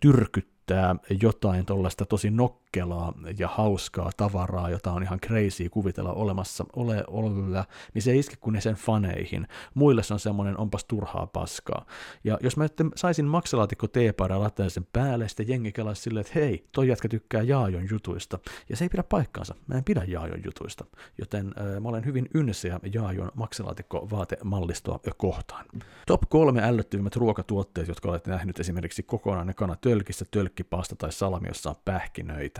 [0.00, 2.30] tyrkyttää jotain tuollaista tosi
[2.66, 8.18] nokkelaa ja hauskaa tavaraa, jota on ihan crazy kuvitella olemassa ole, ole niin se ei
[8.18, 9.46] iske kuin sen faneihin.
[9.74, 11.86] Muille se on semmoinen onpas turhaa paskaa.
[12.24, 16.64] Ja jos mä saisin maksalaatikko teepaidan laittaa sen päälle, sitten jengi kelaisi silleen, että hei,
[16.72, 18.38] toi jätkä tykkää Jaajon jutuista.
[18.68, 19.54] Ja se ei pidä paikkaansa.
[19.66, 20.84] Mä en pidä Jaajon jutuista.
[21.18, 25.64] Joten äh, mä olen hyvin ynsiä Jaajon maksalaatikko vaatemallistoa kohtaan.
[26.06, 31.70] Top kolme ällöttyvimmät ruokatuotteet, jotka olette nähnyt esimerkiksi kokonainen kana tölkissä, tölkkipasta tai salami, jossa
[31.70, 32.55] on pähkinöitä.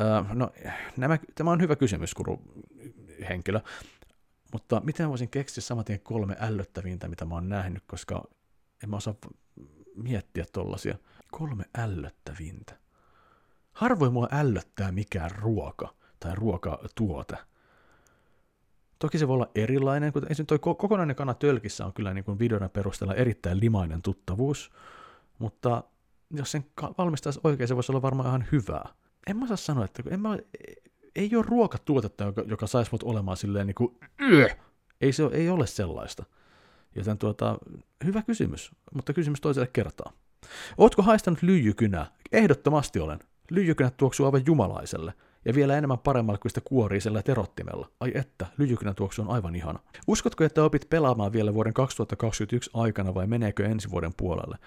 [0.00, 0.50] Öö, no,
[0.96, 2.42] nämä, tämä on hyvä kysymys, kuru
[3.28, 3.60] henkilö.
[4.52, 8.24] Mutta miten voisin keksiä saman tien kolme ällöttävintä, mitä mä oon nähnyt, koska
[8.82, 9.14] en mä osaa
[9.96, 10.98] miettiä tollasia.
[11.30, 12.78] Kolme ällöttävintä.
[13.72, 17.36] Harvoin mua ällöttää mikään ruoka tai ruokatuote.
[18.98, 22.38] Toki se voi olla erilainen, kun esimerkiksi toi kokonainen kana tölkissä on kyllä niin kuin
[22.38, 24.72] videon perusteella erittäin limainen tuttavuus,
[25.38, 25.84] mutta
[26.30, 26.64] jos sen
[26.98, 28.88] valmistaisi oikein, se voisi olla varmaan ihan hyvää.
[29.26, 30.38] En mä saa sanoa, että en mä,
[31.16, 33.98] ei ole ruokatuotetta, joka, joka saisi mut olemaan silleen niin kuin,
[35.00, 36.24] ei, se, ei ole sellaista.
[36.96, 37.58] Joten tuota,
[38.04, 40.12] hyvä kysymys, mutta kysymys toiselle kertaa.
[40.78, 42.06] Ootko haistanut lyijykynää?
[42.32, 43.18] Ehdottomasti olen.
[43.50, 45.14] Lyijykynät tuoksuu aivan jumalaiselle.
[45.44, 47.90] Ja vielä enemmän paremmalla kuin sitä kuorii sillä terottimella.
[48.00, 49.78] Ai että, lyijykynän tuoksu on aivan ihana.
[50.06, 54.58] Uskotko, että opit pelaamaan vielä vuoden 2021 aikana vai meneekö ensi vuoden puolelle?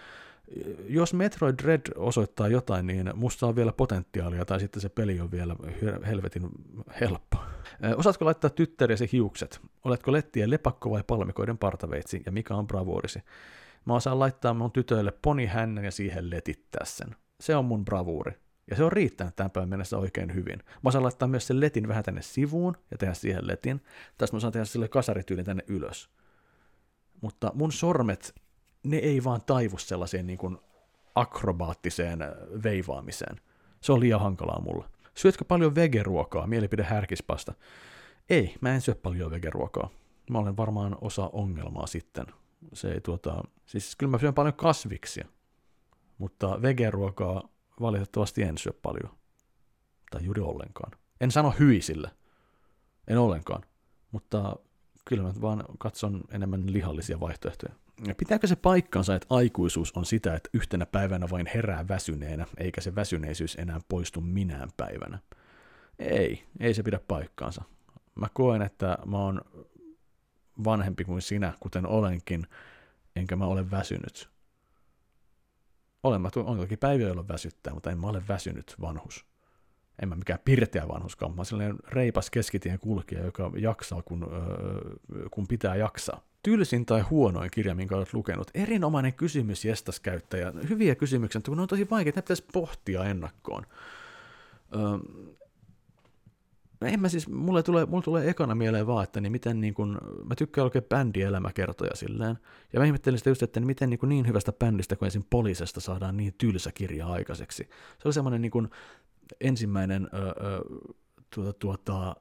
[0.88, 5.32] Jos Metroid Dread osoittaa jotain, niin musta on vielä potentiaalia, tai sitten se peli on
[5.32, 5.56] vielä
[6.08, 6.50] helvetin
[7.02, 7.38] helppo.
[7.96, 9.60] Osaatko laittaa tyttäresi hiukset?
[9.84, 13.20] Oletko lettien lepakko vai palmikoiden partaveitsi, ja mikä on bravuurisi?
[13.86, 17.16] Mä osaan laittaa mun tytöille ponihännän ja siihen letittää sen.
[17.42, 18.32] Se on mun bravuuri.
[18.70, 20.60] Ja se on riittänyt tämän päivän mennessä oikein hyvin.
[20.84, 23.82] Mä osaan laittaa myös sen letin vähän tänne sivuun ja tehdä siihen letin.
[24.18, 26.10] Tästä mä osaan tehdä sille kasarityylin tänne ylös.
[27.22, 28.36] Mutta mun sormet
[28.88, 30.58] ne ei vaan taivu sellaiseen niin kuin
[31.16, 32.20] akrobaattiseen
[32.64, 33.42] veivaamiseen.
[33.82, 34.86] Se on liian hankalaa mulle.
[35.16, 36.48] Syötkö paljon vegeruokaa?
[36.48, 37.54] Mielipide härkispasta.
[38.30, 39.90] Ei, mä en syö paljon vegeruokaa.
[40.30, 42.26] Mä olen varmaan osa ongelmaa sitten.
[42.74, 45.28] Se ei tuota, siis kyllä mä syön paljon kasviksia,
[46.18, 47.50] mutta vegeruokaa
[47.82, 49.18] valitettavasti en syö paljon.
[50.12, 50.92] Tai juuri ollenkaan.
[51.22, 52.12] En sano hyisille.
[53.08, 53.62] En ollenkaan.
[54.12, 54.56] Mutta
[55.06, 57.74] kyllä mä vaan katson enemmän lihallisia vaihtoehtoja.
[58.18, 62.96] Pitääkö se paikkansa, että aikuisuus on sitä, että yhtenä päivänä vain herää väsyneenä, eikä se
[62.96, 65.20] väsyneisyys enää poistu minään päivänä?
[66.00, 67.64] Ei, ei se pidä paikkaansa.
[68.16, 69.42] Mä koen, että mä oon
[70.64, 72.48] vanhempi kuin sinä, kuten olenkin,
[73.16, 74.30] enkä mä ole väsynyt.
[76.04, 79.26] Olen mä on toki päiviä, jolloin väsyttää, mutta en mä ole väsynyt vanhus.
[80.02, 85.30] En mä mikään pirteä vanhuskaan, mä oon sellainen reipas keskitien kulkija, joka jaksaa, kun, öö,
[85.32, 88.52] kun pitää jaksaa tylsin tai huonoin kirja, minkä olet lukenut?
[88.54, 90.54] Erinomainen kysymys, jestas käyttäjä.
[90.70, 93.66] Hyviä kysymyksiä, mutta kun ne on tosi vaikeita, ne pitäisi pohtia ennakkoon.
[94.76, 94.82] Öö,
[96.82, 99.98] en mä siis, mulle tulee, mulle tulee ekana mieleen vaan, että niin miten niin kun,
[100.26, 102.38] mä tykkään oikein bändielämäkertoja silleen,
[102.74, 105.26] ja mä ihmettelin sitä just, että niin miten niin, kun niin hyvästä bändistä kuin ensin
[105.30, 107.70] Polisesta saadaan niin tylsä kirja aikaiseksi.
[108.00, 108.70] Se oli semmoinen niin kun
[109.42, 110.60] ensimmäinen öö,
[111.36, 112.16] tuota, tuota,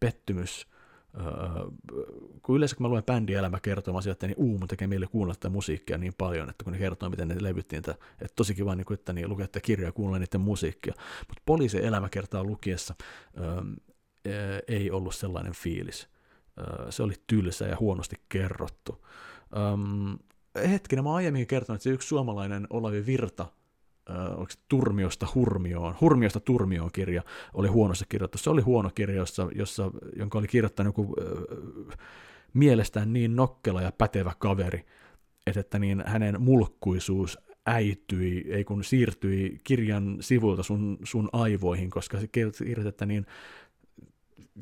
[0.00, 0.66] pettymys,
[1.16, 1.70] Öö,
[2.42, 5.48] kun yleensä kun mä luen bändin elämäkertomaa sieltä, niin uu, mun tekee mieli kuunnella tätä
[5.48, 8.84] musiikkia niin paljon, että kun ne kertoo, miten ne levyttiin, että, että tosi kiva, niin
[8.84, 10.94] kuin, että niin lukette kirjaa ja kuunnella niiden musiikkia.
[11.28, 12.94] Mutta poliisin elämäkertaa lukiessa
[13.38, 16.08] öö, ei ollut sellainen fiilis.
[16.58, 19.06] Öö, se oli tylsä ja huonosti kerrottu.
[19.56, 23.46] Öö, hetkinen, mä aiemmin kertonut, että se yksi suomalainen Olavi Virta
[24.30, 27.22] onko Turmiosta Hurmioon, Hurmiosta Turmioon kirja
[27.54, 28.38] oli huonossa kirjoittu.
[28.38, 31.98] Se oli huono kirja, jossa, jossa, jonka oli kirjoittanut joku äh,
[32.54, 34.84] mielestään niin nokkela ja pätevä kaveri,
[35.46, 42.20] että, että niin hänen mulkkuisuus äityi, ei kun siirtyi kirjan sivulta sun, sun aivoihin, koska
[42.20, 43.26] se kirjoitti, että niin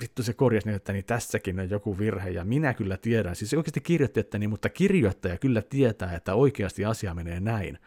[0.00, 3.36] vittu se korjasi niin, että niin tässäkin on joku virhe, ja minä kyllä tiedän.
[3.36, 7.78] Siis se oikeasti kirjoitti, että niin, mutta kirjoittaja kyllä tietää, että oikeasti asia menee näin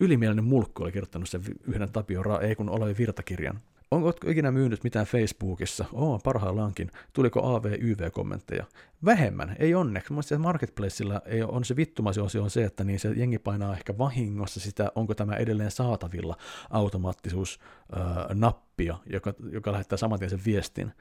[0.00, 3.60] ylimielinen mulkku oli kirjoittanut sen yhden Tapio Ra- ei kun Olavi Virtakirjan.
[3.90, 5.84] Onko ikinä myynyt mitään Facebookissa?
[5.92, 6.90] Oo, parhaillaankin.
[7.12, 8.64] Tuliko AV-YV-kommentteja?
[9.04, 10.12] Vähemmän, ei onneksi.
[10.12, 13.72] Mun mielestä Marketplaceilla ei on se vittumasi osio on se, että niin se jengi painaa
[13.76, 16.36] ehkä vahingossa sitä, onko tämä edelleen saatavilla
[16.70, 17.60] automaattisuus
[17.96, 20.92] äh, nappia, joka, joka lähettää saman tien sen viestin.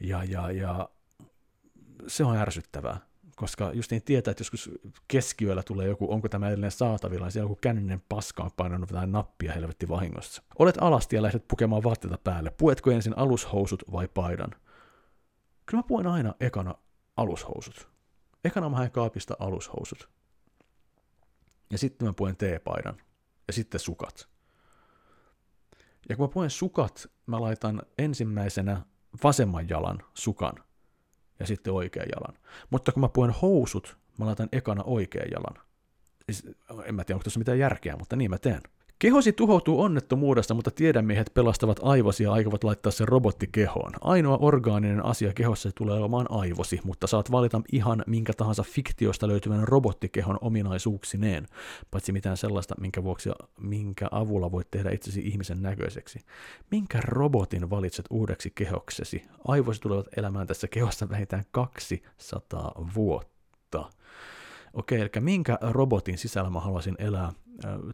[0.00, 0.88] Ja, ja, ja
[2.06, 3.00] se on ärsyttävää
[3.36, 4.70] koska just niin tietää, että joskus
[5.08, 9.12] keskiyöllä tulee joku, onko tämä edelleen saatavilla, niin siellä joku känninen paska on painanut jotain
[9.12, 10.42] nappia helvetti vahingossa.
[10.58, 12.50] Olet alasti ja lähdet pukemaan vaatteita päälle.
[12.50, 14.50] Puetko ensin alushousut vai paidan?
[15.66, 16.74] Kyllä mä puen aina ekana
[17.16, 17.88] alushousut.
[18.44, 20.08] Ekana mä haen kaapista alushousut.
[21.70, 22.96] Ja sitten mä puen teepaidan.
[23.46, 24.28] Ja sitten sukat.
[26.08, 28.82] Ja kun mä puen sukat, mä laitan ensimmäisenä
[29.24, 30.54] vasemman jalan sukan
[31.40, 32.38] ja sitten oikean jalan.
[32.70, 35.66] Mutta kun mä puen housut, mä laitan ekana oikean jalan.
[36.26, 36.46] Siis,
[36.84, 38.60] en mä tiedä, onko tässä mitään järkeä, mutta niin mä teen.
[38.98, 43.92] Kehosi tuhoutuu onnettomuudesta, mutta tiedemiehet pelastavat aivosi ja aikovat laittaa sen robottikehoon.
[44.00, 49.68] Ainoa orgaaninen asia kehossa tulee olemaan aivosi, mutta saat valita ihan minkä tahansa fiktiosta löytyvän
[49.68, 51.46] robottikehon ominaisuuksineen,
[51.90, 53.30] paitsi mitään sellaista, minkä vuoksi
[53.60, 56.18] minkä avulla voit tehdä itsesi ihmisen näköiseksi.
[56.70, 59.22] Minkä robotin valitset uudeksi kehoksesi?
[59.48, 63.90] Aivosi tulevat elämään tässä kehossa vähintään 200 vuotta.
[64.74, 67.32] Okei, eli minkä robotin sisällä mä haluaisin elää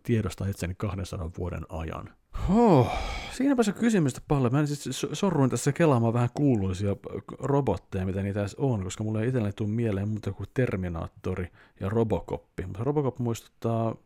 [0.02, 2.14] tiedosta itseni 200 vuoden ajan?
[2.48, 2.92] Oh,
[3.32, 4.52] siinäpä se kysymystä paljon.
[4.52, 6.96] Mä siis sorruin tässä kelaamaan vähän kuuluisia
[7.38, 11.48] robotteja, mitä niitä edes on, koska mulle ei itselleni tule mieleen muuta kuin Terminaattori
[11.80, 12.66] ja Robocoppi.
[12.66, 13.96] Mutta Robocop muistuttaa,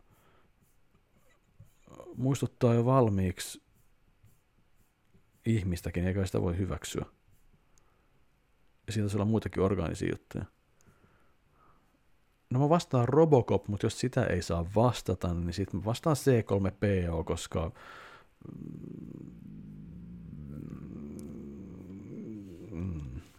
[2.17, 3.63] muistuttaa jo valmiiksi
[5.47, 7.05] ihmistäkin, eikä sitä voi hyväksyä.
[8.87, 10.45] Ja siitä olla muitakin orgaanisia juttuja.
[12.51, 17.25] No mä vastaan Robocop, mutta jos sitä ei saa vastata, niin sitten mä vastaan C3PO,
[17.25, 17.73] koska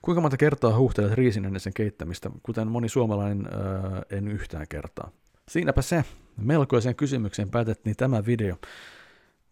[0.05, 5.11] Kuinka monta kertaa huuhtelet riisin sen keittämistä, kuten moni suomalainen ää, en yhtään kertaa?
[5.49, 6.05] Siinäpä se.
[6.37, 8.55] Melkoiseen kysymykseen päätettiin tämä video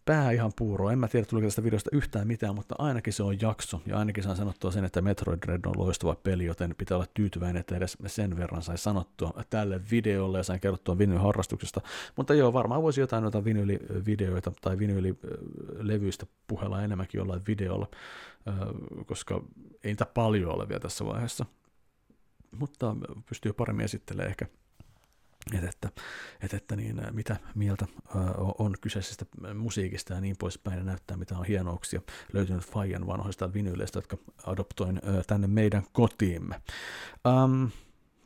[0.04, 0.90] pää ihan puuro.
[0.90, 3.80] En mä tiedä, tuliko tästä videosta yhtään mitään, mutta ainakin se on jakso.
[3.86, 7.60] Ja ainakin saan sanottua sen, että Metroid Dread on loistava peli, joten pitää olla tyytyväinen,
[7.60, 11.80] että edes sen verran sai sanottua tälle videolle ja sain kerrottua vinyharrastuksesta.
[12.16, 17.88] Mutta joo, varmaan voisi jotain noita vinylivideoita tai vinylilevyistä puhella enemmänkin jollain videolla,
[19.06, 19.42] koska
[19.84, 21.46] ei niitä paljon ole vielä tässä vaiheessa.
[22.58, 22.96] Mutta
[23.28, 24.46] pystyy paremmin esittelemään ehkä
[25.52, 25.88] että, että,
[26.40, 27.86] että, että niin, mitä mieltä
[28.58, 32.00] on kyseisestä musiikista ja niin poispäin, ja näyttää mitä on hienouksia
[32.32, 34.16] löytynyt Fajan vanhoista vinyleistä, jotka
[34.46, 36.62] adoptoin tänne meidän kotiimme.
[37.44, 37.70] Um,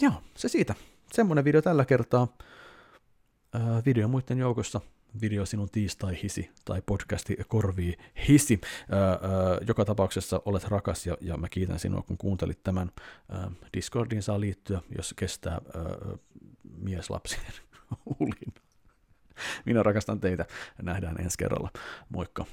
[0.01, 0.75] joo, se siitä.
[1.13, 2.29] Semmoinen video tällä kertaa.
[3.87, 4.81] Video muiden joukossa
[5.21, 7.97] video sinun tiistai-hisi tai podcasti korvii
[8.29, 8.61] hisi.
[8.93, 12.91] Öö, öö, joka tapauksessa olet rakas ja, ja mä kiitän sinua, kun kuuntelit tämän.
[13.33, 13.39] Öö,
[13.77, 16.17] Discordiin saa liittyä, jos kestää öö,
[16.79, 17.53] mieslapsien
[18.21, 18.55] ulin.
[19.65, 20.47] Minä rakastan teitä.
[20.83, 21.71] Nähdään ensi kerralla.
[22.09, 22.47] Moikka.